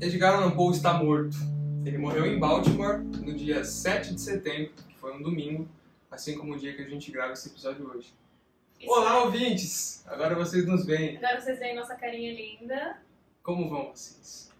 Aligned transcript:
Edgar 0.00 0.34
Allan 0.36 0.52
Poe 0.52 0.72
está 0.72 0.94
morto. 0.94 1.36
Ele 1.84 1.98
morreu 1.98 2.24
em 2.24 2.38
Baltimore 2.38 2.98
no 2.98 3.34
dia 3.34 3.64
7 3.64 4.14
de 4.14 4.20
setembro, 4.20 4.72
que 4.88 4.96
foi 4.96 5.12
um 5.12 5.20
domingo, 5.20 5.68
assim 6.08 6.38
como 6.38 6.54
o 6.54 6.56
dia 6.56 6.72
que 6.72 6.82
a 6.82 6.88
gente 6.88 7.10
grava 7.10 7.32
esse 7.32 7.48
episódio 7.48 7.90
hoje. 7.90 8.14
Isso. 8.78 8.92
Olá, 8.92 9.24
ouvintes! 9.24 10.04
Agora 10.06 10.36
vocês 10.36 10.64
nos 10.66 10.86
veem. 10.86 11.16
Agora 11.16 11.40
vocês 11.40 11.58
veem 11.58 11.74
nossa 11.74 11.96
carinha 11.96 12.32
linda. 12.32 12.96
Como 13.42 13.68
vão 13.68 13.90
vocês? 13.92 14.52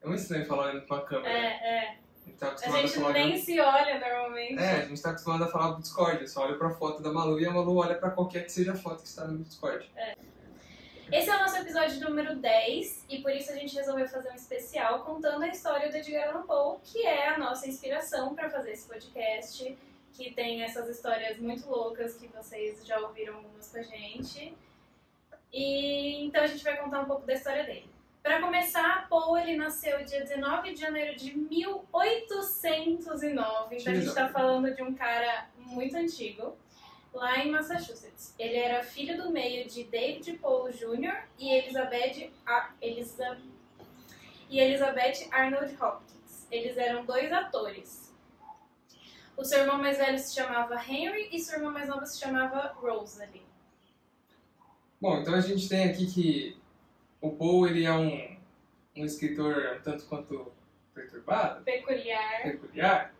É 0.00 0.06
muito 0.06 0.20
estranho 0.20 0.46
falar 0.46 0.68
olhando 0.68 0.86
pra 0.86 1.00
câmera. 1.00 1.28
É, 1.28 1.46
é. 1.46 1.96
A 2.24 2.28
gente 2.28 2.38
tá 2.38 2.52
A 2.52 2.80
gente 2.80 2.94
falar 2.94 3.12
nem 3.14 3.36
se 3.36 3.58
olha 3.58 3.98
normalmente. 3.98 4.62
É, 4.62 4.82
a 4.82 4.84
gente 4.84 5.02
tá 5.02 5.10
acostumado 5.10 5.42
a 5.42 5.48
falar 5.48 5.72
do 5.72 5.82
Discord. 5.82 6.20
Eu 6.20 6.28
só 6.28 6.44
olho 6.44 6.56
pra 6.56 6.70
foto 6.70 7.02
da 7.02 7.12
Malu 7.12 7.40
e 7.40 7.46
a 7.46 7.50
Malu 7.50 7.78
olha 7.78 7.96
pra 7.96 8.10
qualquer 8.10 8.44
que 8.44 8.52
seja 8.52 8.74
a 8.74 8.76
foto 8.76 9.02
que 9.02 9.08
está 9.08 9.26
no 9.26 9.42
Discord. 9.42 9.90
Esse 11.10 11.30
é 11.30 11.36
o 11.36 11.38
nosso 11.38 11.56
episódio 11.56 12.06
número 12.06 12.36
10 12.36 13.06
e 13.08 13.22
por 13.22 13.32
isso 13.32 13.50
a 13.50 13.54
gente 13.54 13.74
resolveu 13.74 14.06
fazer 14.06 14.30
um 14.30 14.34
especial 14.34 15.04
contando 15.04 15.42
a 15.42 15.48
história 15.48 15.88
do 15.88 15.96
Edgar 15.96 16.28
Allan 16.28 16.42
Poe, 16.42 16.80
que 16.84 17.06
é 17.06 17.30
a 17.30 17.38
nossa 17.38 17.66
inspiração 17.66 18.34
para 18.34 18.50
fazer 18.50 18.72
esse 18.72 18.86
podcast, 18.86 19.74
que 20.12 20.34
tem 20.34 20.62
essas 20.62 20.86
histórias 20.86 21.38
muito 21.38 21.66
loucas 21.66 22.14
que 22.14 22.26
vocês 22.26 22.86
já 22.86 23.00
ouviram 23.00 23.36
algumas 23.36 23.70
com 23.70 23.78
a 23.78 23.82
gente. 23.82 24.54
E 25.50 26.26
então 26.26 26.42
a 26.42 26.46
gente 26.46 26.62
vai 26.62 26.76
contar 26.76 27.00
um 27.00 27.06
pouco 27.06 27.26
da 27.26 27.32
história 27.32 27.64
dele. 27.64 27.88
Para 28.22 28.42
começar, 28.42 29.08
Poe 29.08 29.40
ele 29.40 29.56
nasceu 29.56 30.04
dia 30.04 30.20
19 30.20 30.74
de 30.74 30.80
janeiro 30.80 31.16
de 31.16 31.34
1809, 31.34 33.76
então 33.76 33.92
a 33.94 33.96
gente 33.96 34.08
está 34.08 34.28
falando 34.28 34.74
de 34.74 34.82
um 34.82 34.92
cara 34.92 35.48
muito 35.56 35.96
antigo 35.96 36.54
lá 37.18 37.38
em 37.38 37.50
Massachusetts. 37.50 38.34
Ele 38.38 38.56
era 38.56 38.82
filho 38.82 39.16
do 39.22 39.30
meio 39.30 39.68
de 39.68 39.84
David 39.84 40.32
Poe 40.38 40.72
Jr. 40.72 41.24
e 41.38 41.50
Elizabeth, 41.52 42.30
A- 42.46 42.70
Elisa- 42.80 43.38
e 44.48 44.58
Elizabeth 44.60 45.28
Arnold 45.30 45.76
Hopkins. 45.80 46.46
Eles 46.50 46.76
eram 46.76 47.04
dois 47.04 47.30
atores. 47.32 48.14
O 49.36 49.44
seu 49.44 49.60
irmão 49.60 49.78
mais 49.78 49.98
velho 49.98 50.18
se 50.18 50.34
chamava 50.34 50.74
Henry 50.76 51.28
e 51.30 51.38
sua 51.38 51.56
irmã 51.58 51.70
mais 51.70 51.88
nova 51.88 52.06
se 52.06 52.18
chamava 52.18 52.72
Rosalie. 52.76 53.42
Bom, 55.00 55.18
então 55.20 55.34
a 55.34 55.40
gente 55.40 55.68
tem 55.68 55.84
aqui 55.90 56.06
que 56.12 56.56
o 57.20 57.30
Poe 57.30 57.70
ele 57.70 57.84
é 57.84 57.92
um, 57.92 58.36
um 58.96 59.04
escritor 59.04 59.76
um 59.78 59.82
tanto 59.82 60.06
quanto 60.06 60.52
perturbado, 60.92 61.62
Peculiar. 61.64 62.42
peculiar, 62.42 63.14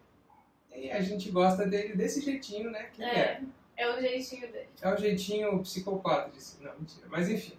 e 0.75 0.91
a 0.91 1.01
gente 1.01 1.31
gosta 1.31 1.65
dele 1.67 1.95
desse 1.95 2.21
jeitinho, 2.21 2.71
né? 2.71 2.85
Que 2.93 3.05
é. 3.05 3.09
É, 3.19 3.43
é 3.79 3.97
o 3.97 4.01
jeitinho 4.01 4.53
dele. 4.53 4.69
É 4.83 4.93
o 4.93 4.97
jeitinho 4.97 5.59
psicopata 5.61 6.31
de 6.31 6.43
si. 6.43 6.57
Não, 6.61 6.73
mentira. 6.77 7.07
Mas 7.09 7.29
enfim. 7.31 7.55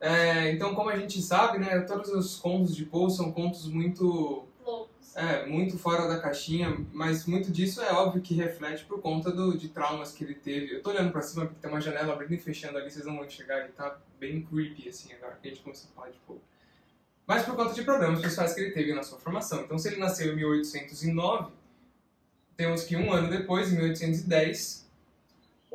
É, 0.00 0.52
então, 0.52 0.74
como 0.74 0.90
a 0.90 0.96
gente 0.96 1.20
sabe, 1.20 1.58
né, 1.58 1.80
todos 1.80 2.10
os 2.10 2.36
contos 2.36 2.76
de 2.76 2.84
Poe 2.84 3.10
são 3.10 3.32
contos 3.32 3.66
muito, 3.66 4.46
Loucos. 4.64 5.16
é, 5.16 5.46
muito 5.46 5.78
fora 5.78 6.06
da 6.06 6.20
caixinha, 6.20 6.76
mas 6.92 7.26
muito 7.26 7.50
disso 7.50 7.80
é 7.82 7.92
óbvio 7.92 8.22
que 8.22 8.34
reflete 8.34 8.84
por 8.84 9.00
conta 9.00 9.32
do, 9.32 9.56
de 9.56 9.68
traumas 9.68 10.12
que 10.12 10.22
ele 10.22 10.34
teve. 10.34 10.76
Eu 10.76 10.82
tô 10.82 10.90
olhando 10.90 11.10
pra 11.10 11.22
cima 11.22 11.46
porque 11.46 11.60
tem 11.60 11.70
uma 11.70 11.80
janela 11.80 12.12
abrindo 12.12 12.34
e 12.34 12.38
fechando 12.38 12.78
ali, 12.78 12.90
vocês 12.90 13.06
não 13.06 13.16
vão 13.16 13.24
enxergar, 13.24 13.60
ele 13.60 13.72
tá 13.72 13.98
bem 14.20 14.42
creepy, 14.42 14.88
assim, 14.88 15.12
agora 15.14 15.38
que 15.40 15.48
a 15.48 15.50
gente 15.50 15.62
começou 15.62 15.90
a 15.90 15.94
falar 15.94 16.10
de 16.10 16.18
Poe. 16.26 16.38
Mas 17.26 17.42
por 17.42 17.56
conta 17.56 17.74
de 17.74 17.82
problemas 17.82 18.20
pessoais 18.20 18.54
que 18.54 18.60
ele 18.60 18.70
teve 18.70 18.94
na 18.94 19.02
sua 19.02 19.18
formação. 19.18 19.62
Então, 19.62 19.76
se 19.78 19.88
ele 19.88 19.96
nasceu 19.96 20.32
em 20.32 20.36
1809, 20.36 21.52
temos 22.56 22.84
que 22.84 22.96
um 22.96 23.12
ano 23.12 23.28
depois, 23.28 23.72
em 23.72 23.76
1810, 23.76 24.85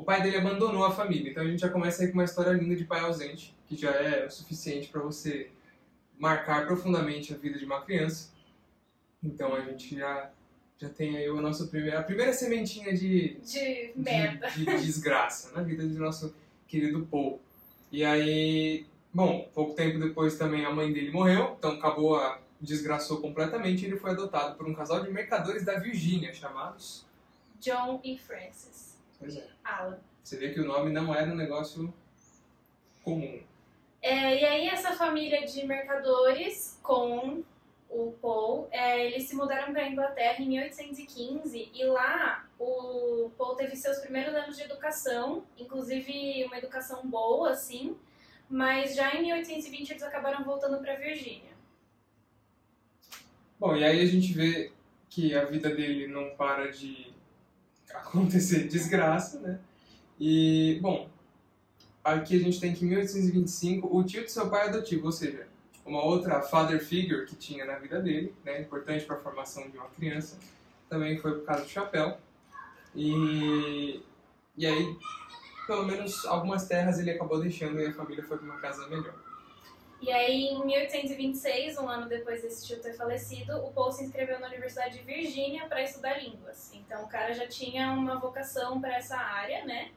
o 0.02 0.04
pai 0.04 0.20
dele 0.24 0.38
abandonou 0.38 0.84
a 0.84 0.92
família. 0.92 1.30
Então 1.30 1.44
a 1.44 1.48
gente 1.48 1.60
já 1.60 1.70
começa 1.70 2.02
aí 2.02 2.08
com 2.08 2.16
uma 2.16 2.24
história 2.24 2.52
linda 2.54 2.76
de 2.76 2.84
pai 2.86 3.02
ausente, 3.02 3.56
que 3.68 3.76
já 3.76 3.92
é 3.92 4.26
o 4.26 4.32
suficiente 4.32 4.88
para 4.88 5.00
você 5.00 5.52
marcar 6.18 6.66
profundamente 6.66 7.32
a 7.32 7.38
vida 7.38 7.60
de 7.60 7.66
uma 7.66 7.82
criança. 7.82 8.32
Então 9.24 9.54
a 9.54 9.62
gente 9.62 9.96
já, 9.96 10.32
já 10.80 10.90
tem 10.90 11.18
aí 11.18 11.28
a 11.28 11.34
nossa 11.34 11.68
primeira, 11.68 12.00
a 12.00 12.04
primeira 12.04 12.34
sementinha 12.34 12.92
de, 12.98 13.38
De 13.44 13.44
de, 13.44 13.94
merda. 13.96 14.50
de 14.50 14.66
desgraça 14.66 15.52
na 15.56 15.62
vida 15.62 15.86
do 15.86 16.00
nosso 16.00 16.34
querido 16.68 17.06
Paul. 17.06 17.40
E 17.92 18.04
aí, 18.04 18.88
bom, 19.14 19.48
pouco 19.54 19.76
tempo 19.76 20.00
depois 20.00 20.36
também 20.36 20.66
a 20.66 20.72
mãe 20.72 20.92
dele 20.92 21.12
morreu, 21.12 21.56
então 21.60 21.74
acabou 21.74 22.16
a 22.16 22.40
desgraçou 22.60 23.20
completamente 23.20 23.86
ele 23.86 23.98
foi 23.98 24.12
adotado 24.12 24.56
por 24.56 24.68
um 24.68 24.74
casal 24.74 25.04
de 25.04 25.10
mercadores 25.12 25.66
da 25.66 25.80
Virgínia 25.80 26.32
chamados. 26.32 27.04
John 27.60 28.00
e 28.04 28.20
Francis. 28.20 28.91
Pois 29.22 29.38
é. 29.38 29.48
Alan. 29.64 30.00
Você 30.24 30.38
vê 30.38 30.50
que 30.50 30.60
o 30.60 30.66
nome 30.66 30.92
não 30.92 31.14
era 31.16 31.32
um 31.32 31.36
negócio 31.36 31.94
comum. 33.04 33.40
É, 34.02 34.42
e 34.42 34.46
aí 34.46 34.68
essa 34.68 34.94
família 34.94 35.46
de 35.46 35.66
mercadores 35.66 36.80
com 36.82 37.44
o 37.88 38.14
Paul, 38.22 38.68
é, 38.72 39.06
eles 39.06 39.24
se 39.24 39.36
mudaram 39.36 39.72
para 39.72 39.84
a 39.84 39.90
Inglaterra 39.90 40.42
em 40.42 40.48
1815 40.48 41.72
e 41.74 41.84
lá 41.86 42.48
o 42.58 43.30
Paul 43.38 43.56
teve 43.56 43.76
seus 43.76 44.00
primeiros 44.00 44.34
anos 44.34 44.58
de 44.58 44.64
educação, 44.64 45.44
inclusive 45.58 46.46
uma 46.46 46.58
educação 46.58 47.06
boa, 47.06 47.52
assim, 47.52 47.96
mas 48.50 48.96
já 48.96 49.14
em 49.14 49.22
1820 49.24 49.92
eles 49.92 50.04
acabaram 50.04 50.44
voltando 50.44 50.80
para 50.80 50.96
Virgínia. 50.96 51.52
Bom, 53.60 53.76
e 53.76 53.84
aí 53.84 54.02
a 54.02 54.06
gente 54.06 54.34
vê 54.34 54.72
que 55.10 55.36
a 55.36 55.46
vida 55.46 55.70
dele 55.70 56.08
não 56.08 56.32
para 56.36 56.72
de 56.72 57.11
acontecer 57.96 58.68
desgraça, 58.68 59.40
né? 59.40 59.60
E, 60.20 60.80
bom, 60.82 61.10
aqui 62.04 62.36
a 62.36 62.40
gente 62.40 62.60
tem 62.60 62.74
que 62.74 62.86
em 62.86 62.90
1825 62.90 63.96
o 63.96 64.04
tio 64.04 64.24
de 64.24 64.32
seu 64.32 64.50
pai 64.50 64.68
adotivo, 64.68 65.08
ou 65.08 65.12
seja, 65.12 65.48
uma 65.86 66.04
outra 66.04 66.42
father 66.42 66.84
figure 66.84 67.26
que 67.26 67.36
tinha 67.36 67.66
na 67.66 67.76
vida 67.80 68.00
dele, 68.00 68.34
né, 68.46 68.62
importante 68.62 69.06
para 69.06 69.16
a 69.16 69.20
formação 69.20 69.70
de 69.70 69.78
uma 69.78 69.88
criança, 69.90 70.38
também 70.90 71.18
foi 71.18 71.34
por 71.40 71.46
causa 71.46 71.64
do 71.64 71.70
chapéu. 71.70 72.18
E, 72.96 74.04
e 74.58 74.66
aí, 74.66 74.98
pelo 75.66 75.86
menos 75.86 76.26
algumas 76.26 76.68
terras 76.68 77.00
ele 77.00 77.12
acabou 77.12 77.40
deixando 77.40 77.80
e 77.80 77.86
a 77.88 77.94
família 77.94 78.24
foi 78.24 78.38
para 78.38 78.46
uma 78.46 78.60
casa 78.60 78.88
melhor. 78.88 79.16
E 80.02 80.12
aí, 80.12 80.48
em 80.48 80.66
1826, 80.66 81.78
um 81.78 81.88
ano 81.88 82.10
depois 82.10 82.42
desse 82.42 82.66
tio 82.66 82.82
ter 82.82 82.94
falecido, 82.94 83.64
o 83.64 83.72
Paul 83.72 83.92
se 83.92 84.04
inscreveu 84.04 84.40
na 84.40 84.48
Universidade 84.48 84.98
de 84.98 85.04
Virgínia 85.04 85.68
para 85.68 85.84
estudar 85.84 86.18
línguas. 86.18 86.74
Então, 86.74 87.04
o 87.04 87.08
cara 87.08 87.32
já 87.34 87.48
tinha 87.48 87.92
uma 87.92 88.20
vocação 88.20 88.82
para 88.82 88.96
essa 88.96 89.16
área, 89.16 89.64
né? 89.64 89.92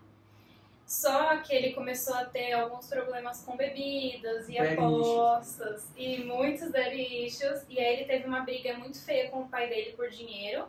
Só 0.86 1.38
que 1.38 1.54
ele 1.54 1.72
começou 1.72 2.14
a 2.14 2.26
ter 2.26 2.52
alguns 2.52 2.86
problemas 2.86 3.42
com 3.44 3.56
bebidas 3.56 4.46
e 4.50 4.58
apostas 4.58 5.88
e 5.96 6.18
muitos 6.18 6.68
issues. 6.74 7.64
E 7.70 7.80
aí, 7.80 7.94
ele 7.94 8.04
teve 8.04 8.26
uma 8.26 8.40
briga 8.40 8.76
muito 8.76 9.02
feia 9.02 9.30
com 9.30 9.40
o 9.40 9.48
pai 9.48 9.70
dele 9.70 9.92
por 9.92 10.10
dinheiro. 10.10 10.68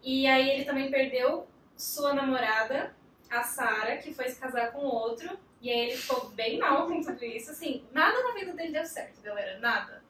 E 0.00 0.28
aí, 0.28 0.48
ele 0.48 0.64
também 0.64 0.88
perdeu 0.92 1.44
sua 1.76 2.14
namorada, 2.14 2.94
a 3.38 3.42
Sarah, 3.44 3.96
que 3.98 4.12
foi 4.14 4.28
se 4.28 4.36
casar 4.40 4.72
com 4.72 4.78
outro. 4.80 5.38
E 5.60 5.70
aí 5.70 5.80
ele 5.90 5.96
ficou 5.96 6.28
bem 6.30 6.58
mal 6.58 6.86
com 6.86 7.00
tudo 7.02 7.24
isso. 7.24 7.50
Assim, 7.50 7.82
nada 7.92 8.22
na 8.22 8.32
vida 8.34 8.52
dele 8.52 8.72
deu 8.72 8.84
certo, 8.84 9.20
galera. 9.22 9.58
Nada. 9.60 10.02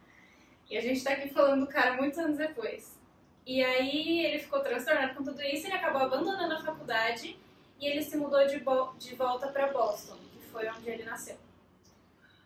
E 0.69 0.77
a 0.77 0.81
gente 0.81 1.05
tá 1.05 1.13
aqui 1.13 1.29
falando 1.29 1.67
do 1.67 1.73
cara 1.73 1.95
muitos 1.97 2.19
anos 2.19 2.39
depois. 2.39 2.99
E 3.47 3.63
aí 3.63 4.25
ele 4.25 4.39
ficou 4.39 4.61
transtornado 4.61 5.15
com 5.15 5.23
tudo 5.23 5.41
isso, 5.43 5.67
ele 5.67 5.75
acabou 5.75 6.01
abandonando 6.03 6.55
a 6.55 6.63
faculdade 6.63 7.39
e 7.79 7.87
ele 7.87 8.03
se 8.03 8.17
mudou 8.17 8.45
de, 8.47 8.59
de 8.99 9.15
volta 9.15 9.49
pra 9.49 9.71
Boston, 9.71 10.17
que 10.33 10.39
foi 10.51 10.67
onde 10.69 10.89
ele 10.89 11.03
nasceu. 11.05 11.37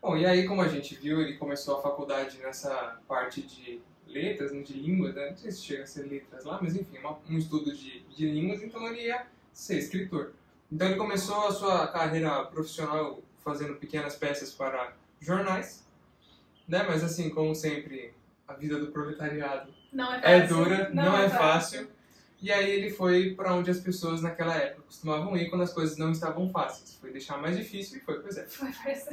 Bom, 0.03 0.17
e 0.17 0.27
aí, 0.27 0.47
como 0.47 0.61
a 0.61 0.69
gente 0.69 0.95
viu, 0.97 1.21
ele 1.21 1.37
começou 1.37 1.79
a 1.79 1.83
faculdade 1.83 2.39
nessa 2.39 3.01
parte 3.07 3.43
de 3.43 3.81
letras, 4.07 4.53
né, 4.53 4.63
de 4.63 4.73
línguas, 4.73 5.15
né? 5.15 5.31
não 5.31 5.37
sei 5.37 5.53
se 5.53 5.63
chega 5.63 5.83
a 5.83 5.87
ser 5.87 6.03
letras 6.03 6.45
lá, 6.45 6.59
mas 6.61 6.75
enfim, 6.75 6.99
uma- 6.99 7.19
um 7.29 7.37
estudo 7.39 7.75
de, 7.75 8.01
de 8.01 8.31
línguas, 8.31 8.63
então 8.63 8.87
ele 8.89 9.03
ia 9.03 9.27
ser 9.53 9.79
escritor. 9.79 10.33
Então 10.71 10.89
ele 10.89 10.97
começou 10.97 11.47
a 11.47 11.53
sua 11.53 11.87
carreira 11.89 12.45
profissional 12.45 13.23
fazendo 13.43 13.77
pequenas 13.77 14.17
peças 14.17 14.53
para 14.53 14.93
jornais, 15.21 15.87
né? 16.67 16.85
Mas 16.87 17.03
assim, 17.03 17.31
como 17.31 17.55
sempre, 17.55 18.13
a 18.47 18.53
vida 18.55 18.79
do 18.79 18.89
proletariado 18.89 19.73
Não 19.93 20.13
é 20.13 20.21
fácil. 20.21 20.29
é 20.29 20.47
dura, 20.47 20.91
não, 20.91 21.17
é 21.17 21.29
fácil. 21.29 21.89
E 22.41 22.53
aí 22.53 22.71
ele 22.71 22.91
foi 22.91 23.35
para 23.35 23.55
onde 23.55 23.71
as 23.71 23.81
pessoas 23.81 24.23
naquela 24.23 24.55
época 24.55 24.83
costumavam 24.87 25.37
ir 25.37 25.49
quando 25.51 25.63
as 25.63 25.73
coisas 25.73 25.97
não 25.97 26.13
estavam 26.13 26.49
fáceis. 26.51 26.97
Foi 27.01 27.11
deixar 27.11 27.39
mais 27.39 27.57
difícil 27.57 27.99
e 27.99 28.01
foi 28.01 28.21
pro 28.21 28.29
exército. 28.29 28.59
Foi 28.59 28.73
pra 28.73 28.93
isso. 28.93 29.09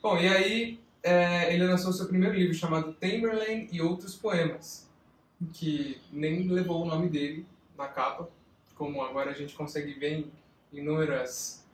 Bom, 0.00 0.18
e 0.18 0.28
aí 0.28 0.80
é, 1.02 1.52
ele 1.52 1.66
lançou 1.66 1.92
seu 1.92 2.06
primeiro 2.06 2.36
livro 2.36 2.54
chamado 2.54 2.92
Tamerlane 2.94 3.68
e 3.72 3.80
Outros 3.80 4.14
Poemas, 4.14 4.88
que 5.52 6.00
nem 6.12 6.46
levou 6.48 6.82
o 6.82 6.86
nome 6.86 7.08
dele 7.08 7.46
na 7.76 7.88
capa, 7.88 8.28
como 8.74 9.02
agora 9.02 9.30
a 9.30 9.34
gente 9.34 9.54
consegue 9.54 9.94
ver 9.94 10.12
em 10.12 10.32
inúmeras 10.72 11.64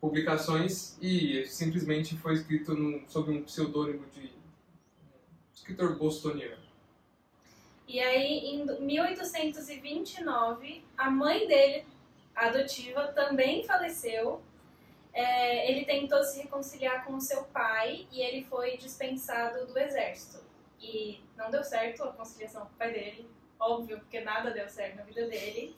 publicações, 0.00 0.96
e 1.00 1.44
simplesmente 1.46 2.16
foi 2.16 2.34
escrito 2.34 2.76
sob 3.08 3.32
um 3.32 3.42
pseudônimo 3.42 4.06
de 4.10 4.32
escritor 5.52 5.96
bostoniano. 5.96 6.62
E 7.88 8.00
aí, 8.00 8.46
em 8.46 8.64
1829, 8.80 10.84
a 10.96 11.10
mãe 11.10 11.46
dele, 11.46 11.84
adotiva, 12.34 13.08
também 13.08 13.62
faleceu. 13.64 14.42
É, 15.12 15.70
ele 15.70 15.84
tentou 15.84 16.22
se 16.24 16.40
reconciliar 16.42 17.04
com 17.04 17.14
o 17.14 17.20
seu 17.20 17.44
pai 17.44 18.08
e 18.10 18.20
ele 18.20 18.44
foi 18.44 18.76
dispensado 18.76 19.66
do 19.66 19.78
exército. 19.78 20.42
e 20.80 21.20
não 21.36 21.50
deu 21.50 21.64
certo 21.64 22.04
a 22.04 22.12
conciliação 22.12 22.66
com 22.66 22.74
o 22.74 22.76
pai 22.76 22.92
dele, 22.92 23.28
óbvio, 23.58 23.98
porque 24.00 24.20
nada 24.20 24.50
deu 24.50 24.68
certo 24.68 24.96
na 24.96 25.02
vida 25.02 25.26
dele. 25.26 25.74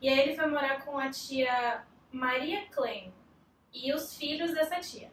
E 0.00 0.08
aí 0.08 0.20
ele 0.20 0.36
foi 0.36 0.46
morar 0.46 0.84
com 0.84 0.98
a 0.98 1.10
tia 1.10 1.84
Maria 2.10 2.66
Klein 2.66 3.12
e 3.72 3.92
os 3.92 4.16
filhos 4.16 4.52
dessa 4.52 4.80
tia. 4.80 5.10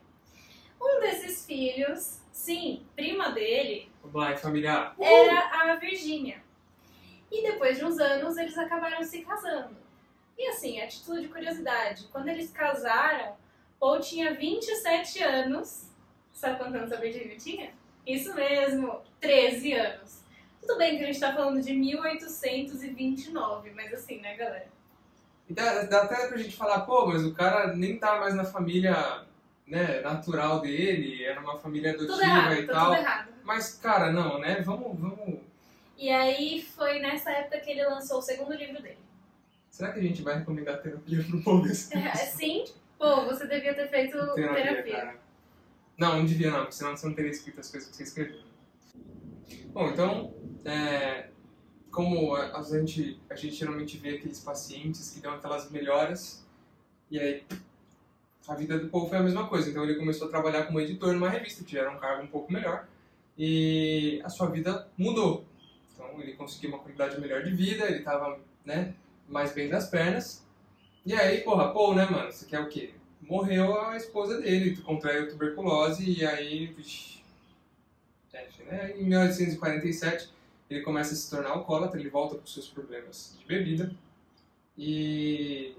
Um 0.82 1.00
desses 1.02 1.46
filhos, 1.46 2.22
sim, 2.32 2.86
prima 2.96 3.32
dele, 3.32 3.92
Black 4.04 4.40
familiar. 4.40 4.96
era 5.00 5.72
a 5.74 5.76
Virgínia. 5.76 6.42
E 7.32 7.44
depois 7.44 7.78
de 7.78 7.84
uns 7.86 8.00
anos, 8.00 8.38
eles 8.38 8.58
acabaram 8.58 9.04
se 9.04 9.22
casando. 9.22 9.76
E 10.38 10.48
assim, 10.48 10.80
a 10.80 10.88
título 10.88 11.20
de 11.20 11.28
curiosidade, 11.28 12.08
quando 12.12 12.30
eles 12.30 12.52
casaram, 12.52 13.36
Paul 13.80 14.00
tinha 14.00 14.34
27 14.34 15.22
anos. 15.24 15.92
Sabe 16.32 16.58
quantos 16.58 16.76
anos 16.76 16.92
a 16.94 16.98
Virgínia 16.98 17.36
tinha? 17.38 17.74
Isso 18.06 18.34
mesmo, 18.34 19.02
13 19.20 19.74
anos. 19.74 20.24
Tudo 20.62 20.78
bem 20.78 20.98
que 20.98 21.04
a 21.04 21.08
gente 21.08 21.20
tá 21.20 21.34
falando 21.34 21.62
de 21.62 21.74
1829, 21.74 23.72
mas 23.72 23.94
assim, 23.94 24.20
né, 24.20 24.36
galera? 24.36 24.77
E 25.50 25.54
dá, 25.54 25.84
dá 25.84 26.04
até 26.04 26.28
pra 26.28 26.38
gente 26.38 26.56
falar, 26.56 26.82
pô, 26.82 27.08
mas 27.08 27.24
o 27.26 27.34
cara 27.34 27.74
nem 27.74 27.98
tá 27.98 28.20
mais 28.20 28.36
na 28.36 28.44
família 28.44 29.26
né, 29.66 30.02
natural 30.02 30.62
dele, 30.62 31.24
era 31.24 31.40
uma 31.40 31.58
família 31.58 31.92
adotiva 31.92 32.22
errado, 32.22 32.54
e 32.54 32.66
tá 32.66 32.74
tal. 32.74 32.86
tudo 32.86 32.96
errado. 32.96 33.30
Mas, 33.44 33.74
cara, 33.76 34.12
não, 34.12 34.40
né? 34.40 34.62
Vamos, 34.62 35.00
vamos. 35.00 35.40
E 35.98 36.10
aí 36.10 36.62
foi 36.62 37.00
nessa 37.00 37.32
época 37.32 37.60
que 37.60 37.72
ele 37.72 37.86
lançou 37.86 38.20
o 38.20 38.22
segundo 38.22 38.54
livro 38.54 38.82
dele. 38.82 39.00
Será 39.70 39.92
que 39.92 40.00
a 40.00 40.04
gente 40.04 40.22
vai 40.22 40.40
recomendar 40.40 40.82
terapia 40.82 41.24
pro 41.24 41.42
povo 41.42 41.66
É, 41.92 42.16
Sim, 42.16 42.66
pô, 42.98 43.26
você 43.26 43.48
devia 43.48 43.74
ter 43.74 43.90
feito 43.90 44.18
terapia. 44.36 44.96
cara. 44.96 45.16
Não, 45.98 46.18
não 46.18 46.26
devia 46.26 46.52
não, 46.52 46.60
porque 46.60 46.74
senão 46.74 46.96
você 46.96 47.08
não 47.08 47.14
teria 47.14 47.32
escrito 47.32 47.60
as 47.60 47.72
coisas 47.72 47.90
que 47.90 47.96
você 47.96 48.04
escreveu. 48.04 48.42
Bom, 49.68 49.90
então, 49.90 50.34
é, 50.66 51.30
como 51.92 52.36
a, 52.36 52.62
gente, 52.64 53.20
a 53.30 53.36
gente 53.36 53.56
geralmente 53.56 53.98
vê 53.98 54.16
aqueles 54.16 54.40
pacientes 54.40 55.12
que 55.12 55.20
dão 55.20 55.34
aquelas 55.34 55.70
melhoras, 55.72 56.46
e 57.10 57.20
aí 57.20 57.44
a 58.48 58.56
vida 58.56 58.78
do 58.78 58.88
povo 58.88 59.10
foi 59.10 59.18
a 59.18 59.24
mesma 59.24 59.48
coisa. 59.48 59.70
Então 59.70 59.84
ele 59.84 59.96
começou 59.96 60.28
a 60.28 60.30
trabalhar 60.30 60.66
como 60.66 60.80
editor 60.80 61.14
numa 61.14 61.30
revista, 61.30 61.64
que 61.64 61.74
já 61.74 61.82
era 61.82 61.92
um 61.92 61.98
cargo 61.98 62.24
um 62.24 62.28
pouco 62.28 62.52
melhor, 62.52 62.88
e 63.38 64.22
a 64.24 64.30
sua 64.30 64.48
vida 64.48 64.88
mudou. 64.98 65.46
Então 65.94 66.22
ele 66.22 66.34
conseguiu 66.34 66.70
uma 66.70 66.80
qualidade 66.80 67.20
melhor 67.20 67.44
de 67.44 67.52
vida, 67.52 67.86
ele 67.86 68.00
estava 68.00 68.40
né, 68.66 68.94
mais 69.28 69.54
bem 69.54 69.70
das 69.70 69.90
pernas. 69.90 70.46
E 71.06 71.14
aí, 71.14 71.42
porra, 71.42 71.72
pô, 71.72 71.94
né, 71.94 72.06
mano? 72.06 72.32
Você 72.32 72.46
quer 72.46 72.60
o 72.60 72.70
quê? 72.70 72.94
Morreu 73.22 73.80
a 73.82 73.98
esposa 73.98 74.40
dele, 74.40 74.78
contraiu 74.78 75.30
tuberculose 75.30 76.10
e 76.10 76.26
aí. 76.26 76.68
Vixi, 76.68 77.24
teste, 78.32 78.64
né? 78.64 78.94
Em 78.98 79.06
1847 79.06 80.37
ele 80.70 80.82
começa 80.82 81.14
a 81.14 81.16
se 81.16 81.30
tornar 81.30 81.52
alcoólatra, 81.52 82.00
ele 82.00 82.10
volta 82.10 82.36
para 82.36 82.44
os 82.44 82.54
seus 82.54 82.68
problemas 82.68 83.36
de 83.40 83.46
bebida. 83.46 83.92
E, 84.78 85.76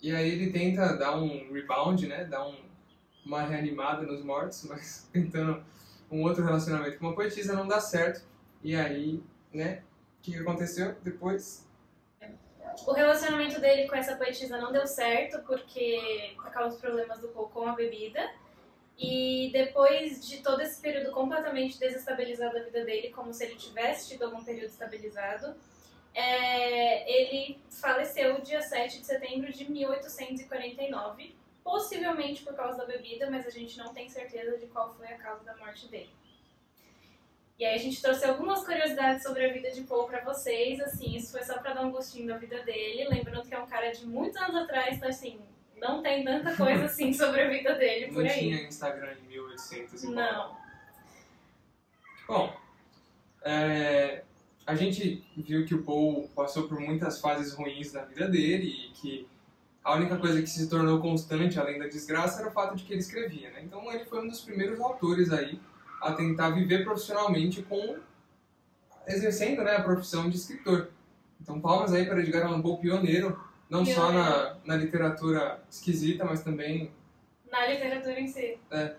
e 0.00 0.10
aí 0.10 0.30
ele 0.30 0.50
tenta 0.50 0.96
dar 0.96 1.16
um 1.16 1.52
rebound, 1.52 2.06
né? 2.06 2.24
Dar 2.24 2.46
um, 2.46 2.56
uma 3.24 3.42
reanimada 3.42 4.02
nos 4.02 4.24
mortos, 4.24 4.64
mas 4.68 5.08
tentando 5.12 5.62
um 6.10 6.22
outro 6.22 6.44
relacionamento 6.44 6.98
com 6.98 7.06
uma 7.06 7.14
poetisa 7.14 7.54
não 7.54 7.68
dá 7.68 7.80
certo. 7.80 8.24
E 8.62 8.74
aí, 8.74 9.22
né? 9.52 9.82
O 10.18 10.22
que 10.22 10.36
aconteceu 10.36 10.94
depois? 11.02 11.66
O 12.86 12.92
relacionamento 12.92 13.60
dele 13.60 13.86
com 13.86 13.96
essa 13.96 14.16
poetisa 14.16 14.56
não 14.56 14.72
deu 14.72 14.86
certo 14.86 15.42
porque 15.42 16.32
por 16.36 16.50
causa 16.50 16.70
dos 16.70 16.80
problemas 16.80 17.20
do 17.20 17.28
Paul 17.28 17.48
com 17.48 17.66
a 17.66 17.72
bebida. 17.72 18.30
E 19.04 19.50
depois 19.52 20.24
de 20.24 20.38
todo 20.38 20.60
esse 20.60 20.80
período 20.80 21.10
completamente 21.10 21.76
desestabilizado 21.76 22.54
da 22.54 22.62
vida 22.62 22.84
dele, 22.84 23.10
como 23.10 23.34
se 23.34 23.44
ele 23.44 23.56
tivesse 23.56 24.10
tido 24.10 24.22
algum 24.22 24.44
período 24.44 24.70
estabilizado, 24.70 25.56
é, 26.14 27.10
ele 27.10 27.58
faleceu 27.68 28.40
dia 28.42 28.62
7 28.62 29.00
de 29.00 29.04
setembro 29.04 29.52
de 29.52 29.68
1849, 29.68 31.34
possivelmente 31.64 32.44
por 32.44 32.54
causa 32.54 32.78
da 32.78 32.84
bebida, 32.84 33.28
mas 33.28 33.44
a 33.44 33.50
gente 33.50 33.76
não 33.76 33.92
tem 33.92 34.08
certeza 34.08 34.56
de 34.56 34.66
qual 34.68 34.94
foi 34.94 35.08
a 35.08 35.18
causa 35.18 35.42
da 35.42 35.56
morte 35.56 35.88
dele. 35.88 36.10
E 37.58 37.64
aí 37.64 37.74
a 37.74 37.78
gente 37.78 38.00
trouxe 38.00 38.24
algumas 38.24 38.64
curiosidades 38.64 39.24
sobre 39.24 39.44
a 39.46 39.52
vida 39.52 39.72
de 39.72 39.82
Paul 39.82 40.06
pra 40.06 40.22
vocês, 40.24 40.80
assim, 40.80 41.16
isso 41.16 41.32
foi 41.32 41.42
só 41.42 41.58
pra 41.58 41.72
dar 41.74 41.82
um 41.82 41.90
gostinho 41.90 42.28
da 42.28 42.38
vida 42.38 42.62
dele, 42.62 43.08
lembrando 43.08 43.48
que 43.48 43.54
é 43.54 43.58
um 43.58 43.66
cara 43.66 43.90
de 43.90 44.06
muitos 44.06 44.36
anos 44.40 44.62
atrás, 44.62 44.96
então 44.96 45.08
assim, 45.08 45.40
não 45.82 46.00
tem 46.00 46.24
tanta 46.24 46.56
coisa 46.56 46.84
assim 46.84 47.12
sobre 47.12 47.42
a 47.42 47.50
vida 47.50 47.74
dele 47.74 48.06
por 48.12 48.22
Não 48.22 48.30
aí. 48.30 48.38
tinha 48.38 48.62
Instagram 48.62 49.14
em 49.24 49.28
1800 49.28 50.04
e 50.04 50.06
Não. 50.10 50.56
Bom, 52.26 52.56
é, 53.42 54.22
a 54.64 54.74
gente 54.76 55.24
viu 55.36 55.66
que 55.66 55.74
o 55.74 55.82
Paul 55.82 56.30
passou 56.34 56.68
por 56.68 56.80
muitas 56.80 57.20
fases 57.20 57.52
ruins 57.52 57.92
na 57.92 58.02
vida 58.02 58.28
dele 58.28 58.68
e 58.68 58.90
que 58.92 59.28
a 59.82 59.96
única 59.96 60.16
coisa 60.16 60.40
que 60.40 60.48
se 60.48 60.68
tornou 60.68 61.00
constante, 61.00 61.58
além 61.58 61.80
da 61.80 61.88
desgraça, 61.88 62.40
era 62.40 62.48
o 62.48 62.52
fato 62.52 62.76
de 62.76 62.84
que 62.84 62.92
ele 62.92 63.00
escrevia. 63.00 63.50
Né? 63.50 63.62
Então 63.64 63.92
ele 63.92 64.04
foi 64.04 64.24
um 64.24 64.28
dos 64.28 64.40
primeiros 64.40 64.80
autores 64.80 65.32
aí 65.32 65.60
a 66.00 66.12
tentar 66.12 66.50
viver 66.50 66.84
profissionalmente 66.84 67.62
com 67.62 67.98
exercendo 69.06 69.64
né, 69.64 69.76
a 69.76 69.82
profissão 69.82 70.30
de 70.30 70.36
escritor. 70.36 70.90
Então 71.40 71.60
palmas 71.60 71.92
aí 71.92 72.06
para 72.06 72.20
Edgar 72.20 72.46
Allan 72.46 72.62
Poe, 72.62 72.80
pioneiro, 72.80 73.38
não 73.72 73.86
só 73.86 74.12
na, 74.12 74.56
na 74.66 74.76
literatura 74.76 75.62
esquisita, 75.70 76.26
mas 76.26 76.44
também 76.44 76.92
Na 77.50 77.66
literatura 77.66 78.20
em 78.20 78.28
si. 78.28 78.58
É. 78.70 78.94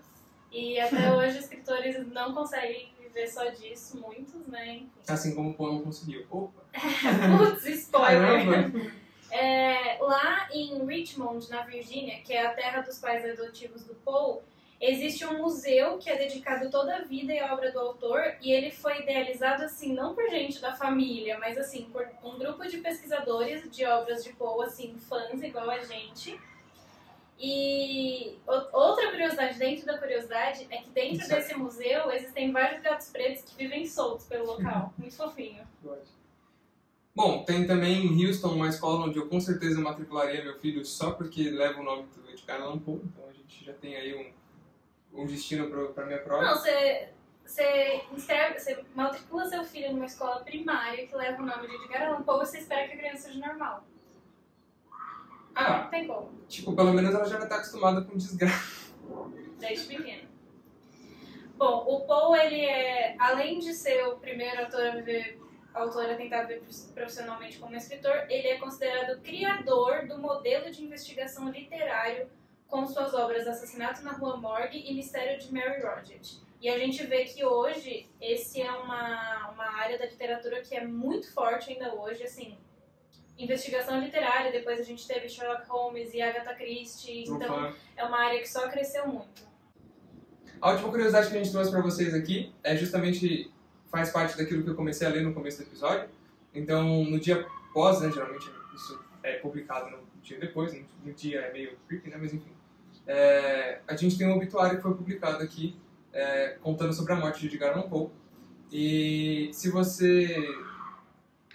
E 0.50 0.80
até 0.80 1.10
hoje 1.14 1.38
escritores 1.38 2.04
não 2.08 2.34
conseguem 2.34 2.92
viver 3.00 3.28
só 3.28 3.48
disso, 3.50 4.00
muitos, 4.00 4.44
né? 4.48 4.78
Enfim. 4.78 4.90
assim 5.06 5.34
como 5.34 5.50
o 5.50 5.54
Poe 5.54 5.72
não 5.72 5.82
conseguiu. 5.82 6.26
Opa! 6.28 6.64
Putz, 7.38 7.66
spoiler! 7.66 8.92
É, 9.30 9.98
lá 10.00 10.48
em 10.52 10.84
Richmond, 10.84 11.48
na 11.50 11.62
Virgínia, 11.62 12.20
que 12.22 12.32
é 12.32 12.44
a 12.44 12.52
terra 12.52 12.80
dos 12.80 12.98
pais 12.98 13.24
adotivos 13.24 13.84
do 13.84 13.94
Paul, 13.94 14.42
existe 14.80 15.24
um 15.24 15.38
museu 15.38 15.98
que 15.98 16.10
é 16.10 16.16
dedicado 16.16 16.70
toda 16.70 16.96
a 16.96 17.02
vida 17.02 17.32
e 17.32 17.42
obra 17.42 17.70
do 17.72 17.78
autor, 17.78 18.36
e 18.40 18.52
ele 18.52 18.70
foi 18.70 19.02
idealizado 19.02 19.64
assim, 19.64 19.92
não 19.92 20.14
por 20.14 20.28
gente 20.28 20.60
da 20.60 20.74
família, 20.74 21.38
mas 21.38 21.56
assim, 21.56 21.88
por 21.92 22.06
um 22.22 22.38
grupo 22.38 22.66
de 22.66 22.78
pesquisadores 22.78 23.70
de 23.70 23.84
obras 23.84 24.22
de 24.24 24.32
Paul, 24.32 24.62
assim, 24.62 24.96
fãs 24.98 25.42
igual 25.42 25.70
a 25.70 25.80
gente. 25.80 26.38
E 27.38 28.38
outra 28.46 29.10
curiosidade 29.10 29.58
dentro 29.58 29.86
da 29.86 29.98
curiosidade 29.98 30.66
é 30.70 30.78
que 30.78 30.90
dentro 30.90 31.18
Isso. 31.18 31.28
desse 31.28 31.54
museu 31.54 32.10
existem 32.12 32.52
vários 32.52 32.80
gatos 32.80 33.08
pretos 33.08 33.42
que 33.42 33.56
vivem 33.56 33.86
soltos 33.86 34.26
pelo 34.26 34.46
local. 34.46 34.94
Muito 34.98 35.16
fofinho. 35.16 35.66
Bom, 37.14 37.44
tem 37.44 37.66
também 37.66 38.06
em 38.06 38.26
Houston 38.26 38.54
uma 38.54 38.68
escola 38.68 39.06
onde 39.06 39.18
eu 39.18 39.28
com 39.28 39.40
certeza 39.40 39.80
matricularia 39.80 40.44
meu 40.44 40.58
filho 40.58 40.84
só 40.84 41.12
porque 41.12 41.48
leva 41.50 41.80
o 41.80 41.84
nome 41.84 42.08
do 42.08 42.30
Edgar 42.30 42.60
Allan 42.60 42.78
Poe. 42.78 43.00
Então 43.04 43.28
a 43.28 43.32
gente 43.32 43.64
já 43.64 43.72
tem 43.72 43.96
aí 43.96 44.14
um, 44.14 44.32
um 45.14 45.26
destino 45.26 45.70
para 45.92 46.06
minha 46.06 46.18
prova. 46.18 46.42
Não, 46.42 46.54
você, 46.56 47.08
você, 47.44 48.02
inscreve, 48.12 48.58
você 48.58 48.84
matricula 48.94 49.46
seu 49.46 49.64
filho 49.64 49.92
numa 49.92 50.06
escola 50.06 50.40
primária 50.44 51.06
que 51.06 51.14
leva 51.14 51.42
o 51.42 51.46
nome 51.46 51.68
de 51.68 51.74
Edgar 51.76 52.08
Allan 52.08 52.22
Poe 52.22 52.42
e 52.42 52.46
você 52.46 52.58
espera 52.58 52.88
que 52.88 52.94
a 52.94 52.96
criança 52.98 53.28
seja 53.28 53.46
normal. 53.46 53.84
Ah, 55.54 55.82
Não 55.84 55.90
tem 55.90 56.06
como, 56.06 56.32
tipo, 56.48 56.74
pelo 56.74 56.92
menos 56.92 57.14
ela 57.14 57.24
já 57.26 57.36
vai 57.36 57.44
estar 57.44 57.56
acostumada 57.56 58.02
com 58.02 58.16
desgraça. 58.16 58.92
desde 59.58 59.96
pequeno. 59.96 60.28
Bom, 61.56 61.84
o 61.86 62.00
Poe, 62.00 62.40
ele 62.40 62.64
é, 62.64 63.14
além 63.20 63.60
de 63.60 63.72
ser 63.72 64.04
o 64.08 64.16
primeiro 64.16 64.62
autor 64.62 64.84
a 64.88 64.90
viver, 64.96 65.40
autor 65.72 66.10
a 66.10 66.16
tentar 66.16 66.42
viver 66.42 66.64
profissionalmente 66.92 67.58
como 67.60 67.76
escritor, 67.76 68.26
ele 68.28 68.48
é 68.48 68.58
considerado 68.58 69.20
criador 69.22 70.08
do 70.08 70.18
modelo 70.18 70.72
de 70.72 70.82
investigação 70.84 71.48
literário 71.48 72.28
com 72.74 72.84
suas 72.88 73.14
obras 73.14 73.46
Assassinato 73.46 74.02
na 74.02 74.10
Rua 74.10 74.36
Morgue 74.36 74.82
e 74.84 74.92
Mistério 74.94 75.38
de 75.38 75.54
Mary 75.54 75.80
Rodgett. 75.80 76.42
E 76.60 76.68
a 76.68 76.76
gente 76.76 77.06
vê 77.06 77.24
que 77.24 77.44
hoje 77.44 78.10
esse 78.20 78.60
é 78.60 78.72
uma, 78.72 79.50
uma 79.50 79.64
área 79.78 79.96
da 79.96 80.06
literatura 80.06 80.60
que 80.60 80.74
é 80.74 80.84
muito 80.84 81.32
forte 81.32 81.70
ainda 81.70 81.94
hoje, 81.94 82.24
assim, 82.24 82.58
investigação 83.38 84.00
literária, 84.00 84.50
depois 84.50 84.80
a 84.80 84.82
gente 84.82 85.06
teve 85.06 85.28
Sherlock 85.28 85.68
Holmes 85.68 86.12
e 86.14 86.20
Agatha 86.20 86.52
Christie, 86.52 87.24
Sou 87.24 87.36
então 87.36 87.72
é 87.96 88.04
uma 88.04 88.18
área 88.18 88.40
que 88.40 88.48
só 88.48 88.68
cresceu 88.68 89.06
muito. 89.06 89.46
A 90.60 90.72
última 90.72 90.90
curiosidade 90.90 91.28
que 91.28 91.36
a 91.36 91.44
gente 91.44 91.52
trouxe 91.52 91.70
para 91.70 91.80
vocês 91.80 92.12
aqui 92.12 92.52
é 92.64 92.74
justamente 92.74 93.52
faz 93.86 94.10
parte 94.10 94.36
daquilo 94.36 94.64
que 94.64 94.70
eu 94.70 94.74
comecei 94.74 95.06
a 95.06 95.10
ler 95.10 95.22
no 95.22 95.32
começo 95.32 95.58
do 95.58 95.68
episódio. 95.68 96.08
Então, 96.52 97.04
no 97.04 97.20
dia 97.20 97.46
pós, 97.72 98.00
né, 98.00 98.10
geralmente 98.10 98.50
isso 98.74 99.00
é 99.22 99.34
publicado 99.34 99.90
no 99.90 100.02
dia 100.20 100.40
depois, 100.40 100.74
no, 100.74 100.84
no 101.04 101.12
dia 101.12 101.38
é 101.38 101.52
meio 101.52 101.78
creepy, 101.86 102.10
né, 102.10 102.16
mas 102.20 102.34
enfim. 102.34 102.53
É, 103.06 103.80
a 103.86 103.96
gente 103.96 104.16
tem 104.16 104.26
um 104.26 104.36
obituário 104.36 104.76
que 104.76 104.82
foi 104.82 104.94
publicado 104.94 105.42
aqui 105.42 105.76
é, 106.12 106.56
contando 106.62 106.92
sobre 106.92 107.12
a 107.12 107.16
morte 107.16 107.40
de 107.40 107.46
Edgar 107.48 107.76
Allan 107.76 107.88
Poe. 107.88 108.08
E 108.72 109.50
se 109.52 109.70
você 109.70 110.36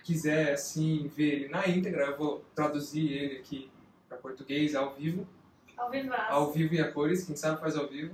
quiser 0.03 0.53
assim 0.53 1.12
ver 1.15 1.34
ele 1.34 1.48
na 1.50 1.68
íntegra, 1.68 2.06
eu 2.06 2.18
vou 2.18 2.46
traduzir 2.56 3.12
ele 3.12 3.38
aqui 3.38 3.70
para 4.08 4.18
português 4.18 4.75
ao 4.75 4.96
vivo 4.96 5.27
Ao 5.77 5.89
vivaço. 5.91 6.32
ao 6.32 6.51
vivo 6.51 6.74
e 6.75 6.82
a 6.82 6.91
cores, 6.91 7.24
quem 7.25 7.36
sabe 7.36 7.60
faz 7.60 7.75
ao 7.75 7.88
vivo. 7.88 8.13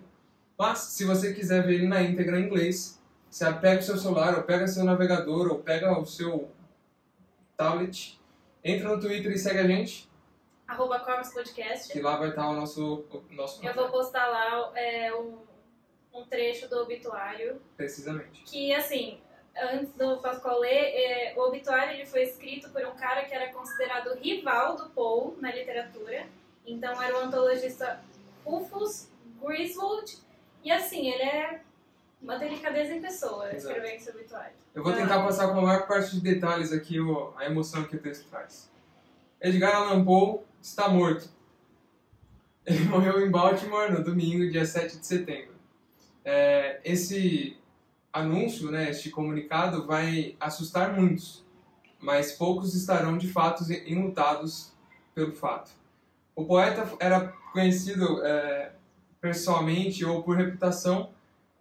Mas, 0.57 0.79
se 0.79 1.03
você 1.03 1.33
quiser 1.33 1.65
ver 1.65 1.75
ele 1.75 1.87
na 1.87 2.01
íntegra 2.01 2.39
em 2.39 2.45
inglês, 2.45 2.99
Você 3.29 3.51
pega 3.55 3.81
o 3.81 3.83
seu 3.83 3.97
celular, 3.97 4.37
ou 4.37 4.43
pega 4.43 4.65
seu 4.65 4.85
navegador, 4.85 5.51
ou 5.51 5.59
pega 5.59 5.91
o 5.99 6.05
seu 6.05 6.49
tablet, 7.57 8.17
entra 8.63 8.87
no 8.87 8.99
Twitter 9.01 9.29
e 9.33 9.37
segue 9.37 9.59
a 9.59 9.67
gente, 9.67 10.09
Arroba 10.67 10.99
Corvus 10.99 11.31
Podcast. 11.33 11.91
que 11.93 12.01
lá 12.01 12.17
vai 12.17 12.29
estar 12.29 12.49
o 12.49 12.53
nosso, 12.53 13.05
o 13.11 13.23
nosso 13.33 13.63
Eu 13.65 13.73
vou 13.73 13.89
postar 13.89 14.25
lá 14.27 14.71
é, 14.75 15.13
um, 15.13 15.37
um 16.13 16.25
trecho 16.25 16.67
do 16.67 16.79
obituário. 16.81 17.61
precisamente. 17.77 18.41
Que, 18.43 18.73
assim, 18.73 19.19
antes 19.73 19.93
do 19.93 20.17
Pascoal 20.17 20.59
ler, 20.59 20.69
é, 20.95 21.33
o 21.37 21.41
obituário 21.41 21.93
ele 21.93 22.05
foi 22.05 22.23
escrito 22.23 22.69
por 22.69 22.83
um 22.85 22.95
cara 22.95 23.25
que 23.25 23.33
era 23.33 23.53
considerado 23.53 24.15
rival 24.15 24.75
do 24.75 24.89
Poe 24.89 25.35
na 25.39 25.51
literatura. 25.53 26.25
Então, 26.65 26.99
era 27.01 27.15
o 27.15 27.19
antologista 27.21 28.01
Rufus 28.43 29.07
Griswold. 29.41 30.17
E, 30.63 30.71
assim, 30.71 31.07
ele 31.11 31.21
é 31.23 31.61
uma 32.19 32.39
delicadeza 32.39 32.91
em 32.95 33.01
pessoa 33.01 33.53
escrevendo 33.55 33.95
esse 33.97 34.09
obituário. 34.09 34.55
Eu 34.73 34.83
vou 34.83 34.93
tentar 34.93 35.23
passar 35.23 35.47
com 35.53 35.59
a 35.59 35.61
maior 35.61 35.87
parte 35.87 36.15
de 36.15 36.21
detalhes 36.21 36.73
aqui 36.73 36.99
o- 36.99 37.31
a 37.37 37.45
emoção 37.45 37.83
que 37.83 37.95
o 37.95 38.01
texto 38.01 38.27
traz. 38.31 38.71
Edgar 39.39 39.75
Allan 39.75 40.03
Poe 40.03 40.39
está 40.65 40.89
morto. 40.89 41.29
Ele 42.65 42.83
morreu 42.89 43.25
em 43.25 43.29
Baltimore 43.29 43.91
no 43.91 44.03
domingo, 44.03 44.49
dia 44.49 44.65
7 44.65 44.97
de 44.97 45.05
setembro. 45.05 45.53
É, 46.23 46.81
esse 46.83 47.57
anúncio, 48.11 48.71
né, 48.71 48.89
este 48.89 49.11
comunicado, 49.11 49.85
vai 49.85 50.35
assustar 50.39 50.99
muitos, 50.99 51.45
mas 51.99 52.31
poucos 52.31 52.73
estarão 52.73 53.17
de 53.17 53.31
fato 53.31 53.63
enlutados 53.85 54.73
pelo 55.13 55.33
fato. 55.33 55.71
O 56.35 56.43
poeta 56.45 56.87
era 56.99 57.27
conhecido 57.53 58.25
é, 58.25 58.71
pessoalmente 59.21 60.03
ou 60.03 60.23
por 60.23 60.35
reputação 60.35 61.11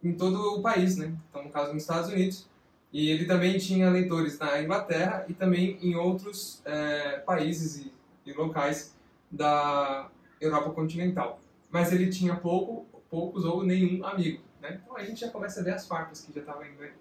em 0.03 0.13
todo 0.13 0.55
o 0.55 0.61
país, 0.61 0.97
né? 0.97 1.15
Então, 1.29 1.43
no 1.43 1.49
caso, 1.49 1.73
nos 1.73 1.83
Estados 1.83 2.09
Unidos. 2.09 2.47
E 2.91 3.09
ele 3.09 3.25
também 3.25 3.57
tinha 3.57 3.89
leitores 3.89 4.37
na 4.39 4.61
Inglaterra 4.61 5.25
e 5.27 5.33
também 5.33 5.77
em 5.81 5.95
outros 5.95 6.61
é, 6.65 7.19
países 7.19 7.77
e, 7.77 7.93
e 8.25 8.33
locais 8.33 8.94
da 9.35 10.09
Europa 10.39 10.71
continental. 10.71 11.41
Mas 11.69 11.91
ele 11.91 12.09
tinha 12.09 12.35
pouco, 12.35 12.85
poucos 13.09 13.43
ou 13.45 13.63
nenhum 13.63 14.05
amigo. 14.05 14.41
Né? 14.61 14.79
Então 14.81 14.95
a 14.95 15.03
gente 15.03 15.19
já 15.19 15.29
começa 15.29 15.59
a 15.59 15.63
ver 15.63 15.73
as 15.73 15.87
farpas 15.87 16.21
que 16.21 16.33
já 16.33 16.39
estavam 16.39 16.65
indo 16.65 16.81
aí. 16.81 16.93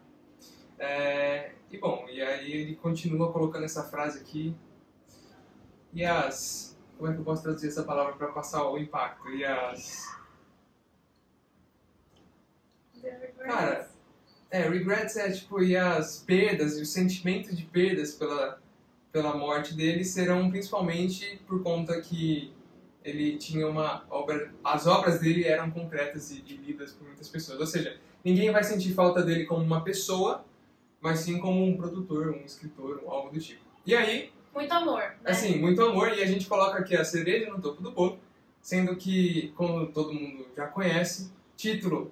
É, 0.79 1.53
e 1.71 1.79
bom, 1.79 2.07
e 2.11 2.21
aí 2.21 2.53
ele 2.53 2.77
continua 2.77 3.33
colocando 3.33 3.65
essa 3.65 3.85
frase 3.85 4.21
aqui. 4.21 4.55
E 5.93 6.05
as. 6.05 6.77
Como 6.99 7.11
é 7.11 7.15
que 7.15 7.21
eu 7.21 7.25
posso 7.25 7.43
traduzir 7.43 7.69
essa 7.69 7.85
palavra 7.85 8.15
para 8.15 8.29
passar 8.29 8.69
o 8.69 8.79
impacto? 8.79 9.31
E 9.31 9.45
as. 9.45 10.05
Cara, 13.39 13.89
É, 14.51 14.69
regrets 14.69 15.17
é 15.17 15.31
tipo, 15.33 15.61
e 15.63 15.77
as 15.77 16.21
perdas 16.21 16.79
e 16.79 16.83
o 16.83 16.87
sentimento 16.87 17.55
de 17.55 17.65
perdas 17.65 18.15
pela, 18.15 18.63
pela 19.15 19.33
morte 19.33 19.75
dele 19.75 20.05
serão 20.05 20.51
principalmente 20.51 21.41
por 21.47 21.63
conta 21.63 22.01
que 22.01 22.53
ele 23.05 23.37
tinha 23.37 23.69
uma 23.69 24.05
obra, 24.11 24.53
as 24.65 24.89
obras 24.89 25.21
dele 25.21 25.45
eram 25.45 25.71
concretas 25.71 26.33
e, 26.33 26.43
e 26.45 26.57
lidas 26.57 26.91
por 26.95 27.07
muitas 27.07 27.29
pessoas. 27.29 27.61
Ou 27.61 27.67
seja, 27.67 27.97
ninguém 28.25 28.51
vai 28.51 28.65
sentir 28.65 28.93
falta 28.93 29.23
dele 29.23 29.45
como 29.45 29.63
uma 29.63 29.85
pessoa, 29.85 30.45
mas 31.01 31.21
sim 31.21 31.39
como 31.39 31.65
um 31.65 31.77
produtor, 31.77 32.31
um 32.31 32.45
escritor, 32.45 33.05
um 33.07 33.09
algo 33.09 33.33
do 33.33 33.39
tipo. 33.39 33.61
E 33.87 33.95
aí, 33.95 34.33
Muito 34.53 34.73
amor, 34.73 34.99
né? 34.99 35.17
assim, 35.27 35.61
muito 35.61 35.81
amor, 35.81 36.09
e 36.09 36.21
a 36.21 36.27
gente 36.27 36.49
coloca 36.49 36.79
aqui 36.79 36.97
a 36.97 37.05
cereja 37.05 37.49
no 37.49 37.63
topo 37.63 37.81
do 37.81 37.93
bolo, 37.93 38.19
sendo 38.61 38.97
que, 38.97 39.53
como 39.55 39.87
todo 39.93 40.13
mundo 40.13 40.49
já 40.57 40.67
conhece, 40.67 41.31
título, 41.57 42.11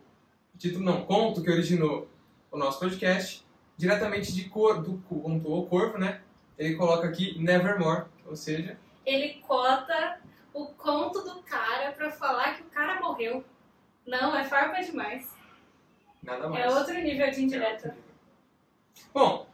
título 0.56 0.84
não, 0.84 1.04
conto 1.04 1.42
que 1.42 1.50
originou 1.50 2.06
o 2.48 2.56
nosso 2.56 2.78
podcast, 2.78 3.44
diretamente 3.76 4.32
de 4.32 4.44
cor, 4.44 4.80
do 4.80 4.98
conto 5.08 5.52
O 5.52 5.66
Corvo, 5.66 5.98
né? 5.98 6.20
Ele 6.58 6.76
coloca 6.76 7.08
aqui 7.08 7.38
Nevermore, 7.38 8.06
ou 8.26 8.36
seja, 8.36 8.78
Ele 9.04 9.42
cota 9.46 10.20
o 10.54 10.66
conto 10.66 11.22
do 11.22 11.42
cara 11.42 11.92
pra 11.92 12.10
falar 12.10 12.56
que 12.56 12.62
o 12.62 12.66
cara 12.66 13.00
morreu. 13.00 13.44
Não, 14.06 14.36
é 14.36 14.44
farpa 14.44 14.82
demais. 14.82 15.28
nada 16.22 16.48
mais. 16.48 16.64
É 16.64 16.78
outro 16.78 16.94
nível 16.94 17.30
de 17.30 17.42
indireta. 17.42 17.96
Bom, 19.14 19.46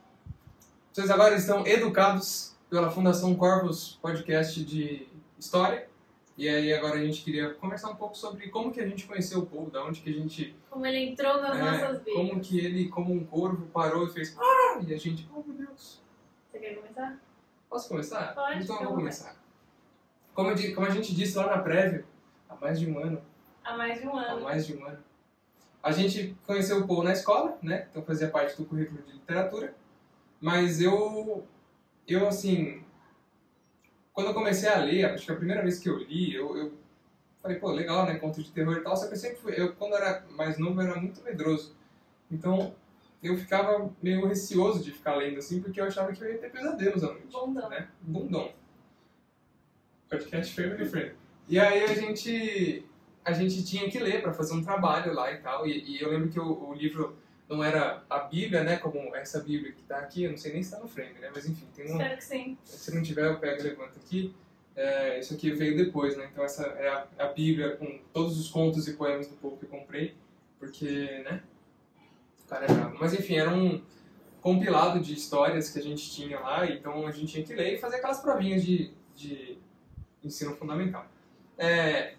vocês 0.93 1.11
agora 1.11 1.37
estão 1.37 1.67
educados 1.67 2.57
pela 2.69 2.91
Fundação 2.91 3.35
Corvus 3.37 3.99
Podcast 4.03 4.65
de 4.65 5.09
História. 5.39 5.89
E 6.37 6.49
aí 6.49 6.73
agora 6.73 6.97
a 6.97 7.05
gente 7.05 7.25
queria 7.25 7.53
conversar 7.55 7.91
um 7.91 7.97
pouco 7.97 8.17
sobre 8.17 8.49
como 8.49 8.71
que 8.71 8.81
a 8.81 8.87
gente 8.87 9.07
conheceu 9.07 9.41
o 9.41 9.47
povo, 9.47 9.71
da 9.71 9.85
onde 9.85 10.01
que 10.01 10.11
a 10.11 10.13
gente... 10.13 10.55
Como 10.71 10.87
ele 10.87 11.11
entrou 11.11 11.41
nas 11.43 11.57
é, 11.57 11.63
nossas 11.63 12.05
vidas. 12.05 12.15
como 12.15 12.41
que 12.41 12.61
ele, 12.61 12.89
como 12.89 13.13
um 13.13 13.25
corvo, 13.25 13.67
parou 13.67 14.07
e 14.07 14.13
fez... 14.13 14.37
Ah! 14.39 14.81
E 14.87 14.95
a 14.95 14.97
gente, 14.97 15.29
oh 15.35 15.43
meu 15.43 15.67
Deus. 15.67 16.01
Você 16.59 16.67
quer 16.67 16.75
começar? 16.75 17.19
Posso 17.71 17.89
começar? 17.89 18.35
Pode, 18.35 18.63
então 18.65 18.77
eu 18.81 18.89
vou 18.89 18.97
começar. 18.97 19.37
Como, 20.35 20.75
como 20.75 20.87
a 20.87 20.91
gente 20.91 21.15
disse 21.15 21.37
lá 21.37 21.47
na 21.47 21.63
prévia, 21.63 22.05
há 22.49 22.57
mais 22.57 22.81
de 22.81 22.91
um 22.91 22.99
ano, 22.99 23.23
Há 23.63 23.77
mais 23.77 24.01
de 24.01 24.07
um 24.09 24.17
há 24.17 24.23
ano. 24.23 24.43
mais 24.43 24.67
de 24.67 24.77
um 24.77 24.85
ano, 24.85 24.99
a 25.81 25.93
gente 25.93 26.37
conheceu 26.45 26.81
o 26.81 26.89
Paul 26.89 27.05
na 27.05 27.13
escola, 27.13 27.57
né? 27.63 27.87
Então 27.91 28.03
fazia 28.03 28.29
parte 28.29 28.57
do 28.57 28.65
currículo 28.65 29.01
de 29.03 29.13
literatura. 29.13 29.73
Mas 30.41 30.81
eu, 30.81 31.47
eu 32.09 32.27
assim, 32.27 32.83
quando 34.13 34.29
eu 34.29 34.35
comecei 34.35 34.69
a 34.69 34.79
ler, 34.79 35.05
acho 35.05 35.27
que 35.27 35.33
a 35.33 35.37
primeira 35.37 35.63
vez 35.63 35.79
que 35.79 35.89
eu 35.89 35.97
li, 35.99 36.35
eu, 36.35 36.57
eu 36.57 36.73
falei, 37.41 37.59
pô, 37.59 37.71
legal, 37.71 38.05
né? 38.05 38.19
Conto 38.19 38.43
de 38.43 38.51
terror 38.51 38.79
e 38.79 38.81
tal. 38.81 38.97
Só 38.97 39.07
que 39.07 39.13
eu 39.13 39.19
sempre 39.19 39.39
fui, 39.39 39.55
eu 39.57 39.77
quando 39.77 39.95
era 39.95 40.25
mais 40.31 40.59
novo, 40.59 40.83
eu 40.83 40.89
era 40.91 41.01
muito 41.01 41.23
medroso. 41.23 41.77
Então 42.29 42.75
eu 43.23 43.37
ficava 43.37 43.91
meio 44.03 44.27
receoso 44.27 44.83
de 44.83 44.93
ficar 44.93 45.17
lendo 45.17 45.39
assim, 45.39 45.61
porque 45.61 45.81
eu 45.81 45.85
achava 45.85 46.13
que 46.13 46.23
eu 46.23 46.31
ia 46.31 46.39
ter 46.39 46.51
pesadelos 46.51 47.03
à 47.03 47.09
noite 47.09 47.27
Bondão. 47.33 47.69
né? 47.69 47.89
Bundão. 48.01 48.53
Podcast 50.09 50.55
Family 50.55 50.85
Friend. 50.87 51.15
E 51.49 51.59
aí 51.59 51.85
a 51.85 51.95
gente 51.95 52.85
a 53.25 53.33
gente 53.33 53.63
tinha 53.65 53.91
que 53.91 53.99
ler 53.99 54.23
para 54.23 54.33
fazer 54.33 54.55
um 54.55 54.63
trabalho 54.63 55.13
lá 55.13 55.31
e 55.33 55.39
tal. 55.39 55.67
E, 55.67 55.97
e 55.97 56.01
eu 56.01 56.11
lembro 56.11 56.31
que 56.31 56.41
o, 56.41 56.71
o 56.71 56.75
livro 56.75 57.17
não 57.49 57.63
era 57.63 58.03
a 58.09 58.21
Bíblia, 58.21 58.63
né? 58.63 58.77
Como 58.77 59.15
essa 59.15 59.41
Bíblia 59.41 59.73
que 59.73 59.83
tá 59.83 59.99
aqui, 59.99 60.25
eu 60.25 60.31
não 60.31 60.39
sei 60.39 60.53
nem 60.53 60.63
se 60.63 60.71
tá 60.71 60.79
no 60.79 60.89
frame, 60.89 61.19
né? 61.19 61.31
Mas 61.35 61.47
enfim, 61.49 61.67
tem 61.75 61.87
um. 61.87 61.93
Espero 61.93 62.17
que 62.17 62.25
sim. 62.25 62.59
Se 62.65 62.95
não 62.95 63.03
tiver, 63.03 63.27
eu 63.27 63.39
pego 63.39 63.61
e 63.61 63.65
levanto 63.65 63.99
aqui. 63.99 64.35
É, 64.77 65.19
isso 65.19 65.35
aqui 65.35 65.51
veio 65.51 65.77
depois, 65.77 66.17
né? 66.17 66.29
Então 66.31 66.45
essa 66.45 66.65
é 66.65 66.89
a, 66.89 67.07
a 67.19 67.27
Bíblia 67.27 67.77
com 67.77 67.99
todos 68.13 68.39
os 68.39 68.49
contos 68.49 68.87
e 68.87 68.93
poemas 68.95 69.27
do 69.27 69.37
povo 69.37 69.57
que 69.57 69.65
eu 69.65 69.69
comprei, 69.69 70.15
porque, 70.59 71.23
né? 71.25 71.43
Cara 72.49 72.65
é 72.65 72.73
bravo. 72.73 72.97
Mas 72.99 73.13
enfim, 73.15 73.37
era 73.37 73.51
um 73.51 73.83
compilado 74.41 75.01
de 75.01 75.13
histórias 75.15 75.71
que 75.71 75.79
a 75.79 75.83
gente 75.83 76.11
tinha 76.11 76.39
lá, 76.41 76.67
então 76.67 77.07
a 77.07 77.11
gente 77.11 77.33
tinha 77.33 77.45
que 77.45 77.55
ler 77.55 77.75
e 77.75 77.79
fazer 77.79 77.97
aquelas 77.97 78.21
provinhas 78.21 78.65
de, 78.65 78.93
de 79.15 79.59
ensino 80.25 80.55
fundamental. 80.57 81.07
É, 81.59 82.15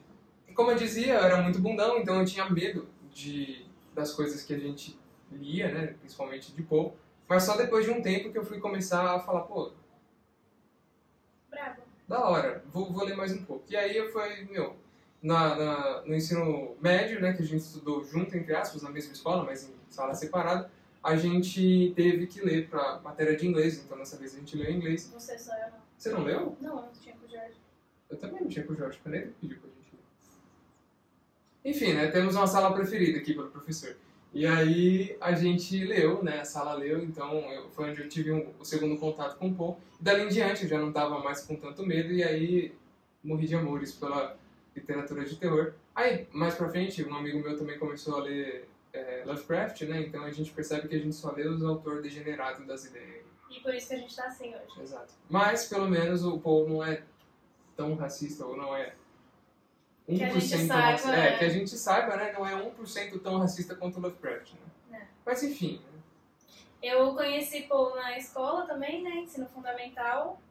como 0.54 0.72
eu 0.72 0.76
dizia, 0.78 1.14
eu 1.14 1.24
era 1.24 1.42
muito 1.42 1.60
bundão, 1.60 1.98
então 2.00 2.20
eu 2.20 2.26
tinha 2.26 2.50
medo 2.50 2.88
de, 3.14 3.66
das 3.96 4.14
coisas 4.14 4.44
que 4.44 4.54
a 4.54 4.60
gente 4.60 5.00
lia, 5.32 5.72
né? 5.72 5.88
Principalmente 6.00 6.52
de 6.54 6.62
Poe. 6.64 6.92
Mas 7.28 7.44
só 7.44 7.56
depois 7.56 7.86
de 7.86 7.92
um 7.92 8.02
tempo 8.02 8.32
que 8.32 8.38
eu 8.38 8.46
fui 8.46 8.60
começar 8.60 9.16
a 9.16 9.20
falar, 9.20 9.42
pô, 9.42 9.72
Bravo. 11.50 11.82
da 12.08 12.28
hora, 12.28 12.64
vou, 12.72 12.92
vou 12.92 13.04
ler 13.06 13.16
mais 13.16 13.32
um 13.32 13.44
pouco. 13.46 13.66
E 13.70 13.76
aí 13.78 13.96
eu 13.96 14.12
fui, 14.12 14.44
meu, 14.52 14.76
na, 15.22 15.56
na- 15.56 16.02
no 16.06 16.16
ensino 16.16 16.76
médio, 16.82 17.22
né, 17.22 17.34
que 17.34 17.42
a 17.44 17.46
gente 17.46 17.62
estudou 17.62 18.04
junto, 18.04 18.36
entre 18.36 18.56
aspas, 18.56 18.82
na 18.82 18.90
mesma 18.90 19.14
escola, 19.14 19.44
mas 19.44 19.64
em 19.70 19.74
sala 19.90 20.14
separada, 20.14 20.70
a 21.04 21.16
gente 21.16 21.94
teve 21.96 22.28
que 22.28 22.42
ler 22.42 22.68
pra 22.68 23.00
matéria 23.04 23.36
de 23.36 23.48
inglês, 23.48 23.82
então 23.84 23.98
dessa 23.98 24.18
vez 24.18 24.36
a 24.36 24.40
gente 24.40 24.56
leu 24.58 24.70
em 24.70 24.76
inglês. 24.78 25.10
Você 25.14 25.38
só 25.38 25.54
eu 25.56 25.72
não. 25.72 25.80
Você 25.98 26.10
não 26.12 26.24
leu? 26.24 26.58
Não, 26.62 26.70
eu 26.78 26.82
não 26.84 26.92
tinha 26.92 27.16
com 27.16 27.26
o 27.26 27.30
Jorge. 27.30 27.56
Eu 28.10 28.18
também 28.18 28.42
não 28.42 28.48
tinha 28.50 28.66
com 28.66 28.74
o 28.74 28.76
Jorge, 28.76 29.00
porque 29.02 29.18
ele 29.18 29.34
pediu 29.40 29.58
pra 29.60 29.70
gente 29.70 29.96
ler. 31.64 31.72
Enfim, 31.72 31.94
né, 31.94 32.08
temos 32.08 32.36
uma 32.36 32.48
sala 32.48 32.74
preferida 32.74 33.20
aqui 33.20 33.34
pelo 33.34 33.50
professor. 33.50 33.96
E 34.34 34.46
aí 34.46 35.18
a 35.20 35.34
gente 35.34 35.84
leu, 35.86 36.24
né, 36.24 36.40
a 36.42 36.46
sala 36.46 36.74
leu, 36.74 37.04
então 37.04 37.34
eu- 37.52 37.70
foi 37.72 37.90
onde 37.90 38.02
eu 38.02 38.10
tive 38.10 38.32
um- 38.32 38.54
o 38.60 38.64
segundo 38.66 38.98
contato 38.98 39.38
com 39.38 39.48
o 39.50 39.56
Paul. 39.56 39.78
Dali 40.00 40.24
em 40.24 40.28
diante 40.30 40.64
eu 40.64 40.70
já 40.70 40.78
não 40.80 40.92
tava 40.92 41.20
mais 41.20 41.42
com 41.42 41.56
tanto 41.56 41.86
medo 41.86 42.14
e 42.14 42.24
aí 42.24 42.74
morri 43.24 43.48
de 43.48 43.56
amores 43.56 43.92
pela 43.92 44.38
literatura 44.76 45.26
de 45.26 45.36
terror. 45.36 45.74
Aí, 45.96 46.28
mais 46.32 46.54
pra 46.56 46.70
frente, 46.70 47.04
um 47.04 47.16
amigo 47.16 47.40
meu 47.40 47.58
também 47.58 47.78
começou 47.80 48.18
a 48.18 48.24
ler 48.24 48.70
é, 48.94 49.24
Lovecraft, 49.26 49.82
né, 49.84 50.02
então 50.02 50.24
a 50.24 50.32
gente 50.32 50.52
percebe 50.52 50.88
que 50.88 50.96
a 50.96 51.00
gente 51.00 51.16
só 51.16 51.32
lê 51.32 51.48
os 51.48 51.64
autores 51.64 52.04
degenerados 52.04 52.66
das 52.66 52.86
ideias. 52.86 53.26
E 53.50 53.60
por 53.62 53.74
isso 53.74 53.88
que 53.88 53.96
a 53.96 53.98
gente 53.98 54.16
tá 54.16 54.26
assim 54.26 54.54
hoje. 54.54 54.82
Exato. 54.82 55.14
Mas, 55.28 55.68
pelo 55.68 55.88
menos, 55.88 56.24
o 56.24 56.40
Paul 56.40 56.70
não 56.70 56.84
é 56.84 57.04
tão 57.76 57.96
racista, 57.96 58.46
ou 58.46 58.56
não 58.56 58.76
é 58.76 58.94
1% 60.08 60.18
Que 60.18 60.24
a 60.24 60.30
gente 60.30 60.48
saiba, 60.48 60.74
racista. 60.92 61.12
É, 61.12 61.32
né? 61.32 61.38
que 61.38 61.46
a 61.46 61.50
gente 61.50 61.70
saiba, 61.78 62.16
né? 62.16 62.34
Não 62.34 62.48
é 62.48 62.56
1% 62.56 63.22
tão 63.22 63.38
racista 63.40 63.76
quanto 63.76 63.98
o 63.98 64.02
Lovecraft, 64.02 64.54
né? 64.54 65.00
É. 65.00 65.08
Mas, 65.26 65.44
enfim. 65.44 65.82
né? 65.94 66.00
Eu 66.82 67.14
conheci 67.14 67.64
Paul 67.64 67.96
na 67.96 68.18
escola 68.18 68.66
também, 68.66 69.04
né? 69.04 69.12
Ensino 69.18 69.48
fundamental, 69.48 70.42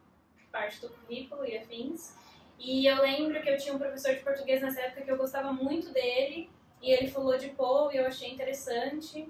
parte 0.51 0.81
do 0.81 0.89
currículo 0.89 1.45
e 1.45 1.57
afins. 1.57 2.13
E 2.57 2.85
eu 2.85 3.01
lembro 3.01 3.41
que 3.41 3.49
eu 3.49 3.57
tinha 3.57 3.73
um 3.73 3.79
professor 3.79 4.13
de 4.13 4.21
português 4.21 4.61
nessa 4.61 4.81
época 4.81 5.01
que 5.01 5.11
eu 5.11 5.17
gostava 5.17 5.51
muito 5.51 5.91
dele. 5.91 6.49
E 6.81 6.91
ele 6.91 7.09
falou 7.09 7.37
de 7.37 7.49
Paul 7.49 7.91
e 7.91 7.97
eu 7.97 8.05
achei 8.05 8.29
interessante. 8.29 9.27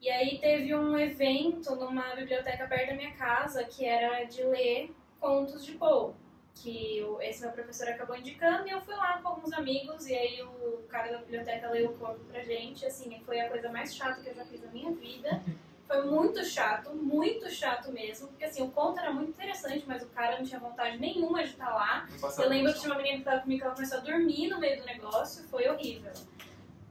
E 0.00 0.08
aí 0.08 0.38
teve 0.38 0.74
um 0.74 0.98
evento 0.98 1.74
numa 1.76 2.14
biblioteca 2.14 2.66
perto 2.66 2.88
da 2.88 2.94
minha 2.94 3.12
casa 3.12 3.64
que 3.64 3.84
era 3.84 4.24
de 4.24 4.42
ler 4.42 4.94
contos 5.18 5.64
de 5.64 5.72
Poe, 5.72 6.14
que 6.54 7.04
esse 7.20 7.42
meu 7.42 7.50
professor 7.52 7.88
acabou 7.88 8.16
indicando 8.16 8.66
e 8.66 8.70
eu 8.70 8.80
fui 8.80 8.94
lá 8.94 9.20
com 9.20 9.28
alguns 9.28 9.52
amigos 9.52 10.06
e 10.06 10.14
aí 10.14 10.42
o 10.42 10.82
cara 10.88 11.12
da 11.12 11.18
biblioteca 11.18 11.70
leu 11.70 11.90
o 11.90 11.98
conto 11.98 12.20
pra 12.20 12.42
gente, 12.42 12.86
assim, 12.86 13.20
foi 13.26 13.40
a 13.40 13.50
coisa 13.50 13.68
mais 13.70 13.94
chata 13.94 14.22
que 14.22 14.28
eu 14.30 14.34
já 14.34 14.44
fiz 14.46 14.62
na 14.62 14.70
minha 14.70 14.90
vida. 14.92 15.42
Foi 15.86 16.06
muito 16.06 16.42
chato, 16.44 16.94
muito 16.94 17.50
chato 17.50 17.92
mesmo, 17.92 18.28
porque 18.28 18.44
assim, 18.44 18.62
o 18.62 18.70
conto 18.70 19.00
era 19.00 19.12
muito 19.12 19.30
interessante, 19.30 19.84
mas 19.86 20.02
o 20.02 20.06
cara 20.08 20.38
não 20.38 20.44
tinha 20.46 20.60
vontade 20.60 20.98
nenhuma 20.98 21.42
de 21.42 21.50
estar 21.50 21.74
lá. 21.74 22.08
Eu 22.38 22.48
lembro 22.48 22.72
que 22.72 22.80
tinha 22.80 22.92
uma 22.92 23.02
menina 23.02 23.18
que 23.18 23.24
tava 23.24 23.40
comigo 23.40 23.60
que 23.60 23.66
ela 23.66 23.74
começou 23.74 23.98
a 23.98 24.00
dormir 24.00 24.48
no 24.48 24.58
meio 24.58 24.78
do 24.80 24.86
negócio, 24.86 25.44
foi 25.48 25.68
horrível. 25.68 26.12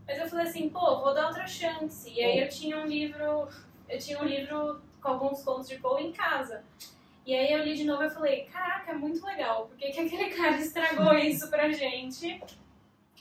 Mas 0.10 0.18
eu 0.18 0.28
falei 0.28 0.48
assim, 0.48 0.70
pô, 0.70 1.02
vou 1.02 1.14
dar 1.14 1.28
outra 1.28 1.46
chance. 1.46 2.10
E 2.10 2.20
aí 2.20 2.40
eu 2.40 2.50
tinha 2.50 2.80
um 2.80 2.88
livro, 2.88 3.48
eu 3.88 4.00
tinha 4.00 4.20
um 4.20 4.26
livro 4.26 4.82
com 5.00 5.08
alguns 5.08 5.44
contos 5.44 5.70
de 5.70 5.78
Poe 5.78 6.04
em 6.04 6.12
casa. 6.12 6.64
E 7.28 7.36
aí 7.36 7.54
eu 7.54 7.64
li 7.64 7.76
de 7.76 7.84
novo 7.84 8.02
e 8.02 8.10
falei, 8.10 8.46
caraca, 8.46 8.90
é 8.90 8.96
muito 8.96 9.24
legal, 9.24 9.68
por 9.68 9.78
que, 9.78 9.92
que 9.92 10.00
aquele 10.00 10.32
cara 10.36 10.58
estragou 10.58 11.14
isso 11.14 11.48
pra 11.52 11.72
gente? 11.72 12.42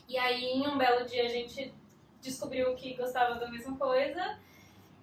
E 0.08 0.16
aí 0.16 0.42
em 0.42 0.66
um 0.66 0.78
belo 0.78 1.04
dia 1.04 1.26
a 1.26 1.28
gente 1.28 1.74
descobriu 2.22 2.74
que 2.74 2.94
gostava 2.94 3.34
da 3.34 3.50
mesma 3.50 3.76
coisa. 3.76 4.38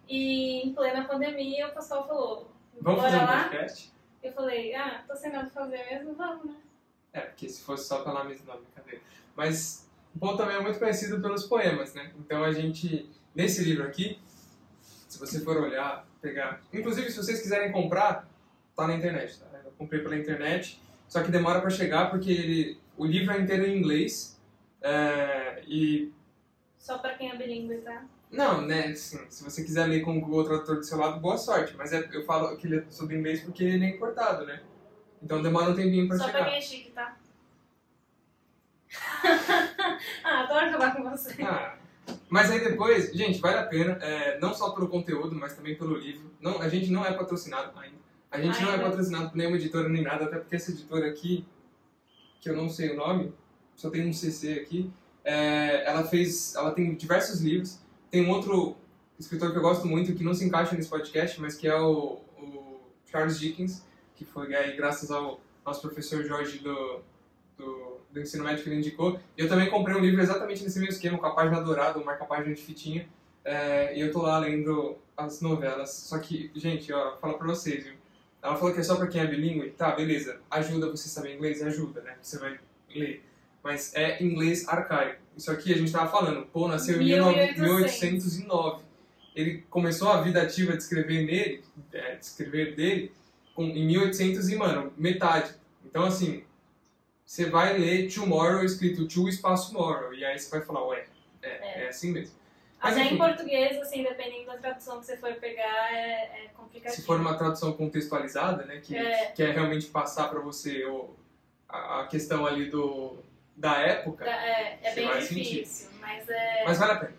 E 0.09 0.65
em 0.65 0.73
plena 0.73 1.05
pandemia 1.05 1.67
o 1.67 1.71
Pascal 1.71 2.07
falou, 2.07 2.51
Vamos 2.81 2.99
fazer 2.99 3.17
um 3.17 3.25
lá? 3.25 3.43
podcast? 3.43 3.93
Eu 4.23 4.33
falei, 4.33 4.73
ah, 4.73 5.03
tô 5.07 5.15
sem 5.15 5.31
nada 5.31 5.51
fazer 5.51 5.85
mesmo, 5.85 6.15
vamos, 6.15 6.45
né? 6.47 6.55
É, 7.13 7.21
porque 7.21 7.47
se 7.47 7.61
fosse 7.61 7.87
só 7.87 8.03
pela 8.03 8.23
mesma 8.23 8.57
brincadeira. 8.57 9.03
Mas 9.35 9.84
Poe 10.19 10.37
também 10.37 10.55
é 10.55 10.61
muito 10.61 10.79
conhecido 10.79 11.21
pelos 11.21 11.45
poemas, 11.45 11.93
né? 11.93 12.11
Então 12.19 12.43
a 12.43 12.51
gente, 12.51 13.09
nesse 13.33 13.63
livro 13.63 13.83
aqui, 13.83 14.19
se 14.81 15.19
você 15.19 15.41
for 15.41 15.57
olhar, 15.57 16.07
pegar... 16.21 16.61
Inclusive, 16.73 17.09
se 17.09 17.17
vocês 17.17 17.41
quiserem 17.41 17.71
comprar, 17.71 18.27
tá 18.75 18.87
na 18.87 18.95
internet, 18.95 19.39
tá? 19.39 19.45
Eu 19.63 19.71
comprei 19.77 20.01
pela 20.01 20.17
internet, 20.17 20.81
só 21.07 21.21
que 21.23 21.31
demora 21.31 21.61
pra 21.61 21.69
chegar 21.69 22.09
porque 22.09 22.31
ele, 22.31 22.79
o 22.97 23.05
livro 23.05 23.33
é 23.33 23.39
inteiro 23.39 23.65
em 23.65 23.77
inglês 23.77 24.39
é, 24.81 25.63
e... 25.67 26.11
Só 26.77 26.99
pra 26.99 27.15
quem 27.15 27.31
é 27.31 27.35
bilíngue, 27.35 27.77
tá? 27.77 28.05
Não, 28.31 28.61
né, 28.61 28.87
assim, 28.87 29.19
se 29.29 29.43
você 29.43 29.63
quiser 29.63 29.87
ler 29.87 30.01
com 30.01 30.17
o 30.17 30.21
Google 30.21 30.43
Tradutor 30.43 30.75
do 30.75 30.83
seu 30.83 30.97
lado, 30.97 31.19
boa 31.19 31.37
sorte. 31.37 31.75
Mas 31.77 31.93
é, 31.93 32.07
eu 32.11 32.25
falo 32.25 32.55
que 32.57 32.67
ele 32.67 32.79
é 32.79 32.85
sobre 32.89 33.17
inglês 33.17 33.41
porque 33.41 33.63
ele 33.63 33.85
é 33.85 33.89
importado, 33.89 34.45
né? 34.45 34.61
Então 35.23 35.41
demora 35.41 35.71
um 35.71 35.75
tempinho 35.75 36.07
pra 36.07 36.17
Só 36.17 36.25
chegar. 36.25 36.39
pra 36.39 36.49
quem 36.49 36.57
é 36.57 36.61
chique, 36.61 36.91
tá? 36.91 37.17
ah, 40.23 40.47
Ah, 41.43 41.77
mas 42.29 42.51
aí 42.51 42.59
depois, 42.59 43.11
gente, 43.13 43.39
vale 43.39 43.57
a 43.57 43.63
pena, 43.63 43.93
é, 44.01 44.39
não 44.39 44.53
só 44.53 44.71
pelo 44.71 44.87
conteúdo, 44.87 45.35
mas 45.35 45.55
também 45.55 45.75
pelo 45.75 45.95
livro. 45.95 46.31
Não, 46.39 46.61
a 46.61 46.69
gente 46.69 46.91
não 46.91 47.05
é 47.05 47.11
patrocinado 47.13 47.77
ainda. 47.79 48.05
A 48.35 48.41
gente 48.41 48.61
não 48.61 48.69
é 48.69 48.73
Ainda. 48.73 48.85
patrocinado 48.85 49.29
por 49.29 49.37
nenhuma 49.37 49.55
editora 49.55 49.87
nem 49.87 50.03
nada, 50.03 50.25
até 50.25 50.37
porque 50.37 50.57
essa 50.57 50.71
editora 50.71 51.07
aqui, 51.07 51.45
que 52.41 52.49
eu 52.49 52.55
não 52.55 52.69
sei 52.69 52.91
o 52.91 52.95
nome, 52.97 53.33
só 53.77 53.89
tem 53.89 54.05
um 54.07 54.11
CC 54.11 54.53
aqui, 54.53 54.91
é, 55.23 55.85
ela 55.85 56.03
fez, 56.03 56.53
ela 56.55 56.71
tem 56.71 56.93
diversos 56.95 57.41
livros. 57.41 57.79
Tem 58.11 58.25
um 58.25 58.29
outro 58.29 58.75
escritor 59.17 59.51
que 59.51 59.57
eu 59.57 59.61
gosto 59.61 59.87
muito, 59.87 60.13
que 60.13 60.23
não 60.23 60.33
se 60.33 60.43
encaixa 60.43 60.75
nesse 60.75 60.89
podcast, 60.89 61.39
mas 61.39 61.55
que 61.55 61.67
é 61.67 61.75
o, 61.75 62.19
o 62.37 62.81
Charles 63.05 63.39
Dickens, 63.39 63.85
que 64.15 64.25
foi 64.25 64.53
aí 64.53 64.75
graças 64.75 65.09
ao 65.09 65.39
nosso 65.65 65.81
professor 65.81 66.23
Jorge 66.23 66.59
do, 66.59 67.01
do, 67.57 67.94
do 68.15 68.21
ensino 68.21 68.45
médio 68.45 68.63
que 68.63 68.69
ele 68.69 68.77
indicou. 68.77 69.19
E 69.37 69.41
eu 69.41 69.49
também 69.49 69.69
comprei 69.69 69.93
um 69.93 69.99
livro 69.99 70.21
exatamente 70.21 70.63
nesse 70.63 70.79
mesmo 70.79 70.93
esquema, 70.93 71.17
com 71.17 71.25
a 71.25 71.35
página 71.35 71.61
dourada, 71.61 71.97
uma 71.97 72.05
marca-página 72.05 72.55
de 72.55 72.61
fitinha. 72.61 73.05
É, 73.43 73.95
e 73.95 73.99
eu 73.99 74.11
tô 74.11 74.21
lá 74.21 74.39
lendo 74.39 74.97
as 75.17 75.41
novelas. 75.41 75.91
Só 75.91 76.17
que, 76.17 76.49
gente, 76.55 76.91
ó, 76.93 77.17
fala 77.17 77.37
pra 77.37 77.45
vocês, 77.45 77.83
viu? 77.83 77.93
Ela 78.41 78.55
falou 78.55 78.73
que 78.73 78.79
é 78.79 78.83
só 78.83 78.95
pra 78.95 79.07
quem 79.07 79.19
é 79.19 79.27
bilíngue. 79.27 79.71
Tá, 79.71 79.91
beleza. 79.91 80.39
Ajuda 80.49 80.89
você 80.89 81.09
saber 81.09 81.35
inglês? 81.35 81.61
Ajuda, 81.61 82.01
né? 82.01 82.15
Você 82.21 82.39
vai 82.39 82.57
ler. 82.89 83.21
Mas 83.61 83.93
é 83.93 84.23
inglês 84.23 84.65
arcaico. 84.67 85.21
Isso 85.35 85.51
aqui 85.51 85.73
a 85.73 85.77
gente 85.77 85.91
tava 85.91 86.09
falando. 86.09 86.45
Pô, 86.45 86.69
nasceu 86.69 87.01
em 87.01 87.05
1800. 87.05 87.59
1809. 87.59 88.83
Ele 89.35 89.65
começou 89.69 90.09
a 90.09 90.21
vida 90.21 90.41
ativa 90.41 90.71
de 90.71 90.83
escrever 90.83 91.25
nele, 91.25 91.61
é, 91.91 92.15
de 92.15 92.23
escrever 92.23 92.75
dele, 92.75 93.11
com, 93.53 93.63
em 93.63 93.85
1800 93.85 94.49
e, 94.49 94.55
mano, 94.55 94.93
metade. 94.95 95.53
Então, 95.83 96.05
assim, 96.05 96.45
você 97.25 97.49
vai 97.49 97.77
ler 97.77 98.13
tomorrow 98.13 98.63
escrito 98.63 99.07
to 99.07 99.27
espaço 99.27 99.71
tomorrow. 99.73 100.13
E 100.13 100.23
aí 100.23 100.37
você 100.37 100.49
vai 100.49 100.61
falar, 100.65 100.85
ué, 100.87 101.05
é, 101.41 101.83
é 101.83 101.87
assim 101.87 102.11
mesmo. 102.11 102.35
Mas, 102.81 102.97
Até 102.97 103.05
em 103.05 103.17
português, 103.17 103.77
assim, 103.81 104.03
dependendo 104.03 104.45
da 104.45 104.57
tradução 104.57 104.99
que 104.99 105.05
você 105.07 105.17
for 105.17 105.33
pegar, 105.35 105.91
é, 105.91 106.45
é 106.45 106.49
complicado. 106.55 106.91
Se 106.93 107.01
for 107.01 107.19
uma 107.19 107.35
tradução 107.35 107.73
contextualizada, 107.73 108.63
né, 108.65 108.79
que 108.83 108.95
É. 108.95 109.31
que 109.31 109.41
é 109.41 109.51
realmente 109.51 109.87
passar 109.87 110.29
para 110.29 110.39
você 110.39 110.85
o, 110.85 111.09
a, 111.67 112.01
a 112.01 112.07
questão 112.07 112.45
ali 112.45 112.69
do 112.69 113.17
da 113.57 113.77
época, 113.79 114.25
É, 114.25 114.77
é 114.83 114.89
Você 114.89 114.95
bem 114.95 115.07
vai 115.07 115.21
sentir. 115.21 115.43
difícil, 115.43 115.89
mas 115.99 116.29
é. 116.29 116.63
mas 116.65 116.77
vale 116.77 116.91
a 116.91 116.95
pena. 116.97 117.13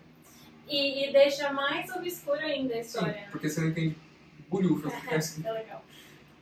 E, 0.69 1.09
e 1.09 1.11
deixa 1.11 1.51
mais 1.51 1.89
obscuro 1.95 2.39
ainda 2.39 2.73
a 2.75 2.77
Sim, 2.77 2.81
história. 2.81 3.27
porque 3.31 3.49
você 3.49 3.59
não 3.59 3.69
entende 3.69 3.97
bulhufas. 4.47 4.93
né? 5.39 5.43
É 5.49 5.51
legal. 5.51 5.83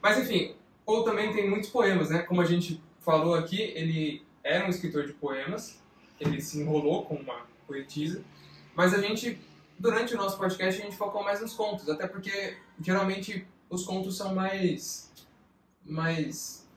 Mas 0.01 0.19
enfim, 0.19 0.55
ou 0.85 1.03
também 1.03 1.33
tem 1.33 1.49
muitos 1.49 1.69
poemas, 1.69 2.09
né? 2.11 2.19
Como 2.23 2.41
a 2.41 2.45
gente 2.45 2.79
falou 3.05 3.35
aqui, 3.35 3.61
ele 3.61 4.25
era 4.43 4.65
um 4.65 4.69
escritor 4.69 5.05
de 5.05 5.13
poemas, 5.13 5.79
ele 6.19 6.41
se 6.41 6.59
enrolou 6.59 7.05
com 7.05 7.15
uma 7.15 7.45
poetisa, 7.67 8.23
mas 8.75 8.93
a 8.93 8.99
gente, 8.99 9.39
durante 9.79 10.13
o 10.13 10.17
nosso 10.17 10.37
podcast, 10.37 10.81
a 10.81 10.85
gente 10.85 10.97
focou 10.97 11.23
mais 11.23 11.39
nos 11.41 11.53
contos, 11.53 11.87
até 11.89 12.07
porque 12.07 12.57
geralmente 12.81 13.47
os 13.69 13.85
contos 13.85 14.17
são 14.17 14.33
mais, 14.35 15.11
mais 15.83 16.67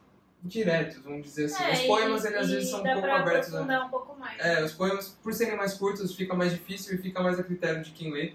diretos, 0.43 0.99
vamos 1.03 1.23
dizer 1.25 1.47
assim. 1.47 1.63
É, 1.65 1.73
os 1.73 1.81
poemas, 1.83 2.25
e- 2.25 2.29
eles 2.29 2.39
às 2.41 2.51
vezes 2.51 2.71
são 2.71 2.81
um 2.81 2.85
pouco 2.85 3.07
abertos 3.07 3.49
aprofundar 3.49 3.87
um 3.87 3.91
pouco 3.91 4.17
mais. 4.19 4.39
É, 4.41 4.63
os 4.65 4.73
poemas, 4.73 5.09
por 5.23 5.33
serem 5.35 5.57
mais 5.57 5.75
curtos, 5.75 6.15
fica 6.15 6.35
mais 6.35 6.53
difícil 6.53 6.95
e 6.95 6.99
fica 6.99 7.21
mais 7.23 7.39
a 7.39 7.43
critério 7.43 7.83
de 7.83 7.91
quem 7.91 8.13
lê. 8.13 8.35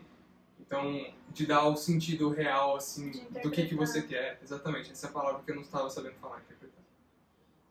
Então, 0.59 1.05
de 1.29 1.45
dar 1.45 1.67
o 1.67 1.75
sentido 1.75 2.29
real, 2.29 2.75
assim, 2.75 3.11
do 3.43 3.49
que, 3.51 3.65
que 3.65 3.75
você 3.75 4.01
quer. 4.01 4.39
Exatamente, 4.43 4.91
essa 4.91 5.07
é 5.07 5.09
a 5.09 5.13
palavra 5.13 5.41
que 5.43 5.51
eu 5.51 5.55
não 5.55 5.61
estava 5.61 5.89
sabendo 5.89 6.15
falar, 6.15 6.39
interpretar. 6.39 6.82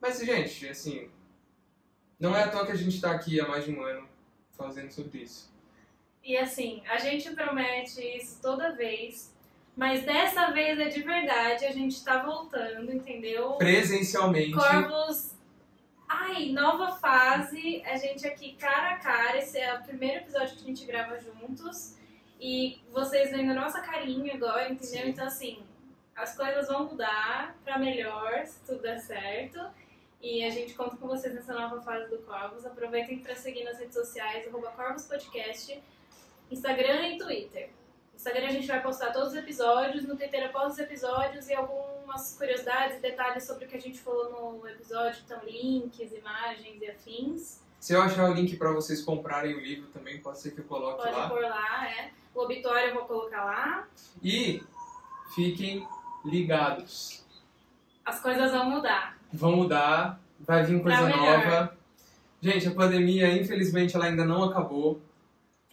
Mas, 0.02 0.18
gente, 0.18 0.68
assim, 0.68 1.08
não 2.18 2.36
é 2.36 2.42
à 2.42 2.48
toa 2.48 2.66
que 2.66 2.72
a 2.72 2.76
gente 2.76 2.96
está 2.96 3.12
aqui 3.12 3.40
há 3.40 3.46
mais 3.46 3.64
de 3.64 3.70
um 3.70 3.80
ano 3.82 4.08
fazendo 4.50 4.90
sobre 4.90 5.18
isso. 5.18 5.48
E 6.24 6.36
assim, 6.36 6.82
a 6.88 6.98
gente 6.98 7.30
promete 7.30 8.00
isso 8.00 8.40
toda 8.42 8.72
vez, 8.72 9.32
mas 9.76 10.04
dessa 10.04 10.50
vez 10.50 10.78
é 10.78 10.88
de 10.88 11.02
verdade, 11.02 11.64
a 11.66 11.72
gente 11.72 12.04
tá 12.04 12.22
voltando, 12.22 12.92
entendeu? 12.92 13.52
Presencialmente, 13.52 14.52
Corvos. 14.52 15.34
Ai, 16.08 16.50
nova 16.50 16.96
fase, 16.96 17.82
a 17.86 17.96
gente 17.96 18.26
aqui 18.26 18.54
cara 18.54 18.94
a 18.94 18.96
cara, 18.96 19.38
esse 19.38 19.56
é 19.58 19.74
o 19.78 19.82
primeiro 19.82 20.18
episódio 20.18 20.56
que 20.56 20.64
a 20.64 20.66
gente 20.66 20.84
grava 20.84 21.18
juntos. 21.20 21.96
E 22.40 22.80
vocês 22.92 23.30
vendo 23.30 23.52
a 23.52 23.54
nossa 23.54 23.80
carinha 23.80 24.34
agora, 24.34 24.68
entendeu? 24.68 25.04
Sim. 25.04 25.10
Então 25.10 25.26
assim, 25.26 25.62
as 26.14 26.36
coisas 26.36 26.66
vão 26.66 26.86
mudar 26.86 27.56
pra 27.64 27.78
melhor, 27.78 28.44
se 28.46 28.60
tudo 28.66 28.82
der 28.82 28.98
certo. 28.98 29.60
E 30.22 30.44
a 30.44 30.50
gente 30.50 30.74
conta 30.74 30.96
com 30.96 31.08
vocês 31.08 31.34
nessa 31.34 31.52
nova 31.52 31.80
fase 31.82 32.08
do 32.08 32.18
Corvos. 32.18 32.64
Aproveitem 32.64 33.18
para 33.18 33.34
seguir 33.34 33.64
nas 33.64 33.78
redes 33.78 33.94
sociais, 33.94 34.46
arroba 34.46 34.70
Corvos 34.70 35.04
Podcast, 35.04 35.82
Instagram 36.50 37.08
e 37.08 37.18
Twitter. 37.18 37.70
No 38.12 38.16
Instagram 38.16 38.46
a 38.46 38.52
gente 38.52 38.68
vai 38.68 38.80
postar 38.80 39.12
todos 39.12 39.30
os 39.30 39.34
episódios, 39.34 40.04
no 40.04 40.16
Twitter 40.16 40.46
após 40.46 40.74
os 40.74 40.78
episódios 40.78 41.48
e 41.48 41.54
algumas 41.54 42.36
curiosidades 42.38 42.98
e 42.98 43.00
detalhes 43.00 43.44
sobre 43.44 43.64
o 43.64 43.68
que 43.68 43.76
a 43.76 43.80
gente 43.80 43.98
falou 43.98 44.60
no 44.60 44.68
episódio, 44.68 45.20
então 45.24 45.40
links, 45.44 46.12
imagens 46.12 46.80
e 46.80 46.86
afins. 46.88 47.60
se 47.80 47.92
eu 47.92 48.00
achar 48.00 48.30
o 48.30 48.32
link 48.32 48.56
para 48.56 48.70
vocês 48.70 49.02
comprarem 49.02 49.54
o 49.56 49.60
livro 49.60 49.88
também, 49.90 50.20
pode 50.20 50.38
ser 50.38 50.52
que 50.52 50.60
eu 50.60 50.64
coloque 50.66 51.02
Pode 51.02 51.16
lá. 51.16 51.28
pôr 51.28 51.42
lá, 51.42 51.90
é. 51.90 52.12
O 52.32 52.42
obituário 52.42 52.90
eu 52.90 52.94
vou 52.94 53.04
colocar 53.06 53.44
lá. 53.44 53.88
E 54.22 54.62
fiquem 55.34 55.84
ligados. 56.24 57.24
As 58.04 58.20
coisas 58.20 58.52
vão 58.52 58.70
mudar. 58.70 59.18
Vão 59.32 59.56
mudar, 59.56 60.20
vai 60.40 60.62
vir 60.64 60.82
coisa 60.82 60.98
Pra 60.98 61.06
melhor. 61.06 61.44
nova. 61.44 61.76
Gente, 62.40 62.66
a 62.68 62.70
pandemia, 62.72 63.36
infelizmente, 63.40 63.94
ela 63.96 64.06
ainda 64.06 64.24
não 64.24 64.44
acabou. 64.44 65.00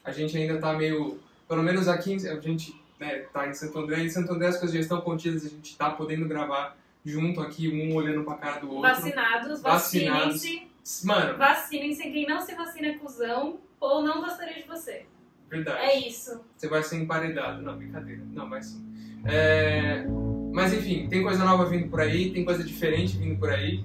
A 0.03 0.11
gente 0.11 0.37
ainda 0.37 0.59
tá 0.59 0.73
meio. 0.73 1.19
Pelo 1.47 1.63
menos 1.63 1.87
aqui, 1.87 2.13
a 2.27 2.39
gente 2.39 2.79
né, 2.99 3.19
tá 3.33 3.47
em 3.47 3.53
Santo 3.53 3.79
André. 3.79 4.01
Em 4.03 4.09
Santo 4.09 4.31
André 4.33 4.47
as 4.47 4.57
coisas 4.57 4.73
já 4.75 4.79
estão 4.81 5.01
contidas, 5.01 5.45
a 5.45 5.49
gente 5.49 5.75
tá 5.77 5.89
podendo 5.89 6.27
gravar 6.27 6.77
junto 7.03 7.41
aqui, 7.41 7.67
um 7.69 7.95
olhando 7.95 8.23
pra 8.23 8.35
cara 8.35 8.59
do 8.59 8.67
outro. 8.67 8.81
Vacinados, 8.83 9.61
Vacinados. 9.61 10.33
vacinem-se. 10.35 10.67
Mano, 11.05 11.37
Vacinem-se. 11.37 12.03
Quem 12.03 12.27
não 12.27 12.39
se 12.41 12.53
vacina 12.55 12.87
é 12.87 12.93
cuzão 12.93 13.57
ou 13.79 14.03
não 14.03 14.21
gostaria 14.21 14.55
de 14.61 14.67
você. 14.67 15.05
verdade. 15.49 15.79
É 15.85 16.07
isso. 16.07 16.39
Você 16.55 16.67
vai 16.67 16.83
ser 16.83 16.97
emparedado. 16.97 17.61
Não, 17.63 17.75
brincadeira. 17.77 18.21
Não, 18.31 18.61
sim. 18.61 18.85
É, 19.25 20.05
Mas 20.51 20.73
enfim, 20.73 21.07
tem 21.07 21.23
coisa 21.23 21.43
nova 21.43 21.65
vindo 21.65 21.88
por 21.89 21.99
aí, 21.99 22.31
tem 22.31 22.43
coisa 22.43 22.63
diferente 22.63 23.17
vindo 23.17 23.38
por 23.38 23.49
aí. 23.49 23.83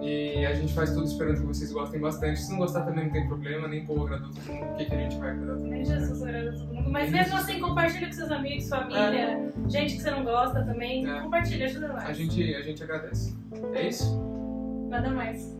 E 0.00 0.46
a 0.46 0.54
gente 0.54 0.72
faz 0.72 0.92
tudo 0.92 1.04
esperando 1.04 1.40
que 1.40 1.46
vocês 1.46 1.72
gostem 1.72 2.00
bastante. 2.00 2.40
Se 2.40 2.50
não 2.50 2.58
gostar 2.58 2.82
também 2.82 3.06
não 3.06 3.12
tem 3.12 3.26
problema, 3.26 3.66
nem 3.66 3.84
pô, 3.84 4.04
agradou 4.04 4.30
todo 4.30 4.52
mundo. 4.52 4.72
O 4.72 4.76
que, 4.76 4.94
a 4.94 4.96
gente 4.96 5.16
vai 5.18 5.30
agradar 5.30 5.56
todo 5.56 5.68
Nem 5.68 5.82
mundo? 5.82 5.90
Jesus 5.90 6.22
agrada 6.22 6.52
todo 6.52 6.74
mundo. 6.74 6.90
Mas 6.90 7.10
mesmo 7.10 7.36
assim, 7.36 7.60
compartilha 7.60 8.06
com 8.06 8.12
seus 8.12 8.30
amigos, 8.30 8.68
família, 8.68 9.52
gente 9.68 9.96
que 9.96 10.02
você 10.02 10.10
não 10.10 10.24
gosta 10.24 10.62
também. 10.64 11.08
É. 11.10 11.20
Compartilha, 11.20 11.66
ajuda 11.66 11.88
mais. 11.88 12.08
A 12.08 12.12
gente, 12.12 12.54
a 12.54 12.62
gente 12.62 12.82
agradece. 12.82 13.36
É 13.74 13.88
isso? 13.88 14.30
Nada 14.88 15.10
mais. 15.10 15.58